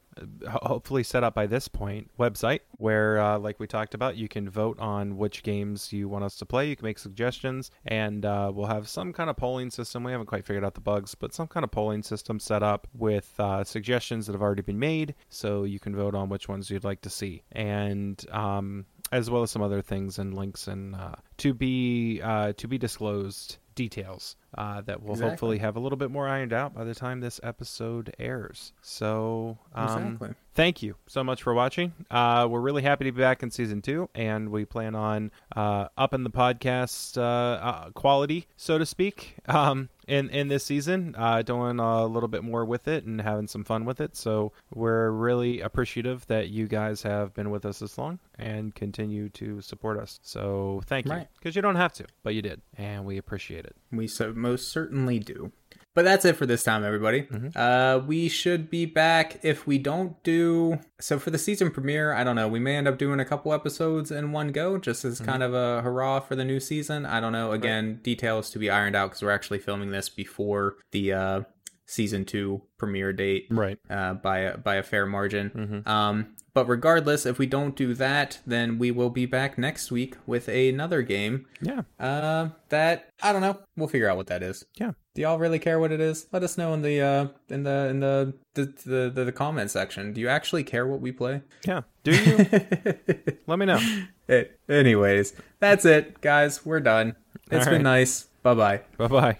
hopefully 0.50 1.04
set 1.04 1.24
up 1.24 1.34
by 1.34 1.48
this 1.48 1.68
point 1.68 2.10
website 2.20 2.62
where, 2.72 3.20
uh, 3.20 3.38
like 3.40 3.60
we 3.60 3.68
talked 3.68 3.94
about, 3.94 4.16
you 4.16 4.28
can 4.28 4.50
vote 4.50 4.80
on 4.80 5.18
which 5.18 5.44
games 5.44 5.92
you 5.92 6.08
want 6.10 6.24
us 6.24 6.36
to 6.38 6.46
play. 6.46 6.70
You 6.70 6.76
can 6.76 6.86
make 6.86 7.00
suggestions, 7.00 7.72
and 7.86 8.26
uh, 8.26 8.52
we'll 8.54 8.68
have 8.68 8.88
some 8.88 9.14
kind 9.14 9.30
of 9.30 9.38
polling 9.38 9.70
system. 9.70 10.04
We 10.04 10.12
haven't 10.12 10.28
quite 10.28 10.46
figured 10.46 10.64
out 10.64 10.74
the 10.74 10.82
bugs, 10.82 11.16
but 11.16 11.34
some 11.34 11.48
kind 11.48 11.64
of 11.64 11.72
polling 11.72 12.04
system 12.04 12.40
set 12.40 12.64
up 12.64 12.88
with 12.94 13.34
uh, 13.40 13.64
suggestions 13.64 14.28
that 14.28 14.34
have 14.34 14.42
already 14.42 14.62
been 14.62 14.80
made, 14.80 15.16
so 15.30 15.64
you 15.64 15.80
can 15.80 15.96
vote 15.96 16.16
on 16.16 16.30
which 16.30 16.48
ones 16.48 16.70
you'd 16.70 16.84
like 16.84 17.02
to 17.02 17.10
see. 17.10 17.44
And 17.52 18.24
um, 18.32 18.86
as 19.12 19.30
well 19.30 19.44
as 19.44 19.52
some 19.52 19.62
other 19.62 19.82
things 19.82 20.20
and 20.20 20.34
links 20.34 20.68
and 20.68 20.96
uh, 20.96 21.16
to 21.38 21.54
be 21.54 22.22
uh, 22.22 22.54
to 22.58 22.68
be 22.68 22.78
disclosed 22.78 23.58
details 23.76 24.36
uh, 24.58 24.82
that 24.82 25.02
will 25.04 25.12
Exactly. 25.12 25.30
hopefully 25.30 25.58
have 25.60 25.76
a 25.76 25.80
little 25.80 25.98
bit 25.98 26.12
more 26.12 26.28
ironed 26.28 26.54
out 26.54 26.74
by 26.74 26.84
the 26.84 26.96
time 26.96 27.20
this 27.20 27.40
episode 27.44 28.16
airs. 28.20 28.74
So 28.82 29.58
um, 29.76 29.86
Exactly. 30.14 30.30
thank 30.56 30.82
you 30.82 30.96
so 31.08 31.24
much 31.24 31.44
for 31.44 31.54
watching. 31.54 31.94
Uh, 32.10 32.48
we're 32.50 32.60
really 32.62 32.82
happy 32.82 33.06
to 33.06 33.12
be 33.12 33.22
back 33.22 33.44
in 33.44 33.52
season 33.52 33.82
two, 33.82 34.10
and 34.16 34.50
we 34.50 34.66
plan 34.66 34.96
on 34.96 35.32
uh, 35.56 35.88
upping 35.98 36.24
the 36.24 36.30
podcast 36.32 37.18
uh, 37.18 37.22
uh, 37.22 37.90
quality, 37.92 38.48
so 38.56 38.78
to 38.78 38.86
speak, 38.86 39.36
um, 39.48 39.90
in 40.08 40.30
in 40.30 40.48
this 40.48 40.64
season. 40.64 41.14
Uh, 41.18 41.42
doing 41.42 41.80
a 41.80 42.06
little 42.06 42.30
bit 42.30 42.44
more 42.44 42.64
with 42.66 42.88
it 42.88 43.04
and 43.06 43.22
having 43.22 43.48
some 43.48 43.64
fun 43.64 43.84
with 43.86 44.00
it. 44.02 44.16
So 44.16 44.54
we're 44.74 45.10
really 45.12 45.60
appreciative 45.62 46.26
that 46.28 46.50
you 46.50 46.68
guys 46.68 47.02
have 47.04 47.34
been 47.34 47.50
with 47.50 47.66
us 47.66 47.80
this 47.80 47.98
long 47.98 48.20
and 48.40 48.74
continue 48.74 49.30
to 49.30 49.62
support 49.62 50.00
us. 50.00 50.20
So 50.24 50.82
thank 50.86 51.06
you, 51.06 51.12
Right. 51.12 51.28
because 51.38 51.56
you 51.56 51.62
don't 51.62 51.76
have 51.76 51.92
to, 51.94 52.06
but 52.24 52.34
you 52.36 52.42
did, 52.42 52.62
and 52.78 53.06
we 53.06 53.18
appreciate 53.18 53.66
it. 53.66 53.76
We 53.92 54.08
so 54.08 54.34
most 54.50 54.70
certainly 54.72 55.20
do. 55.20 55.52
But 55.96 56.06
that's 56.06 56.26
it 56.26 56.36
for 56.36 56.46
this 56.46 56.64
time, 56.64 56.84
everybody. 56.84 57.24
Mm-hmm. 57.24 57.48
Uh, 57.56 58.06
we 58.06 58.30
should 58.30 58.70
be 58.70 58.86
back 58.86 59.40
if 59.42 59.66
we 59.66 59.80
don't 59.80 60.22
do 60.22 60.78
so 61.02 61.18
for 61.18 61.32
the 61.32 61.40
season 61.40 61.72
premiere. 61.72 62.14
I 62.14 62.24
don't 62.24 62.36
know. 62.36 62.48
We 62.48 62.60
may 62.60 62.76
end 62.76 62.88
up 62.88 63.00
doing 63.00 63.20
a 63.20 63.26
couple 63.26 63.52
episodes 63.52 64.12
in 64.12 64.32
one 64.32 64.52
go, 64.52 64.78
just 64.78 65.04
as 65.06 65.16
Mm-hmm. 65.16 65.26
kind 65.26 65.42
of 65.42 65.56
a 65.56 65.82
hurrah 65.82 66.20
for 66.20 66.36
the 66.36 66.46
new 66.46 66.60
season. 66.60 67.08
I 67.08 67.20
don't 67.20 67.32
know. 67.32 67.52
Again, 67.52 68.00
details 68.04 68.52
to 68.52 68.60
be 68.60 68.70
ironed 68.70 68.96
out 68.96 69.08
because 69.10 69.24
we're 69.24 69.32
actually 69.32 69.58
filming 69.58 69.90
this 69.90 70.08
before 70.08 70.76
the 70.92 71.14
uh, 71.14 71.42
season 71.88 72.26
two 72.26 72.62
premiere 72.78 73.12
date 73.12 73.48
Right. 73.50 73.80
uh, 73.90 74.14
by 74.14 74.38
a, 74.40 74.58
by 74.58 74.76
a 74.76 74.84
fair 74.84 75.08
margin. 75.08 75.50
Mm-hmm. 75.50 75.90
Um, 75.90 76.36
but 76.58 76.68
regardless, 76.68 77.28
if 77.28 77.38
we 77.38 77.46
don't 77.46 77.76
do 77.76 77.94
that, 77.94 78.40
then 78.44 78.80
we 78.80 78.90
will 78.90 79.12
be 79.12 79.28
back 79.28 79.60
next 79.60 79.92
week 79.92 80.16
with 80.26 80.48
another 80.48 81.04
game. 81.04 81.46
Yeah. 81.62 81.84
Uh, 82.00 82.50
that 82.70 83.10
I 83.22 83.32
don't 83.32 83.44
know. 83.44 83.60
We'll 83.76 83.88
figure 83.88 84.10
out 84.10 84.18
what 84.18 84.26
that 84.26 84.42
is. 84.42 84.66
Yeah. 84.74 84.94
Do 85.14 85.22
y'all 85.22 85.38
really 85.38 85.60
care 85.60 85.80
what 85.80 85.92
it 85.92 86.00
is? 86.02 86.26
Let 86.32 86.42
us 86.42 86.58
know 86.58 86.74
in 86.74 86.82
the 86.82 87.00
uh 87.00 87.28
in 87.50 87.62
the 87.62 87.90
in 87.90 88.00
the 88.00 88.34
the 88.56 88.74
the, 88.86 89.12
the, 89.14 89.26
the 89.26 89.32
comment 89.32 89.70
section. 89.70 90.14
Do 90.14 90.20
you 90.20 90.30
actually 90.30 90.64
care 90.64 90.88
what 90.88 91.00
we 91.00 91.12
play? 91.12 91.44
Yeah. 91.64 91.82
Do 92.04 92.16
you? 92.16 92.38
Let 93.46 93.60
me 93.60 93.68
know. 93.68 93.80
It, 94.28 94.60
anyways, 94.68 95.36
that's 95.60 95.86
it, 95.86 96.22
guys. 96.22 96.66
We're 96.66 96.80
done. 96.80 97.16
It's 97.52 97.68
All 97.68 97.72
been 97.72 97.84
right. 97.84 98.00
nice. 98.00 98.24
Bye 98.42 98.56
bye. 98.56 98.82
Bye 98.98 99.08
bye. 99.08 99.38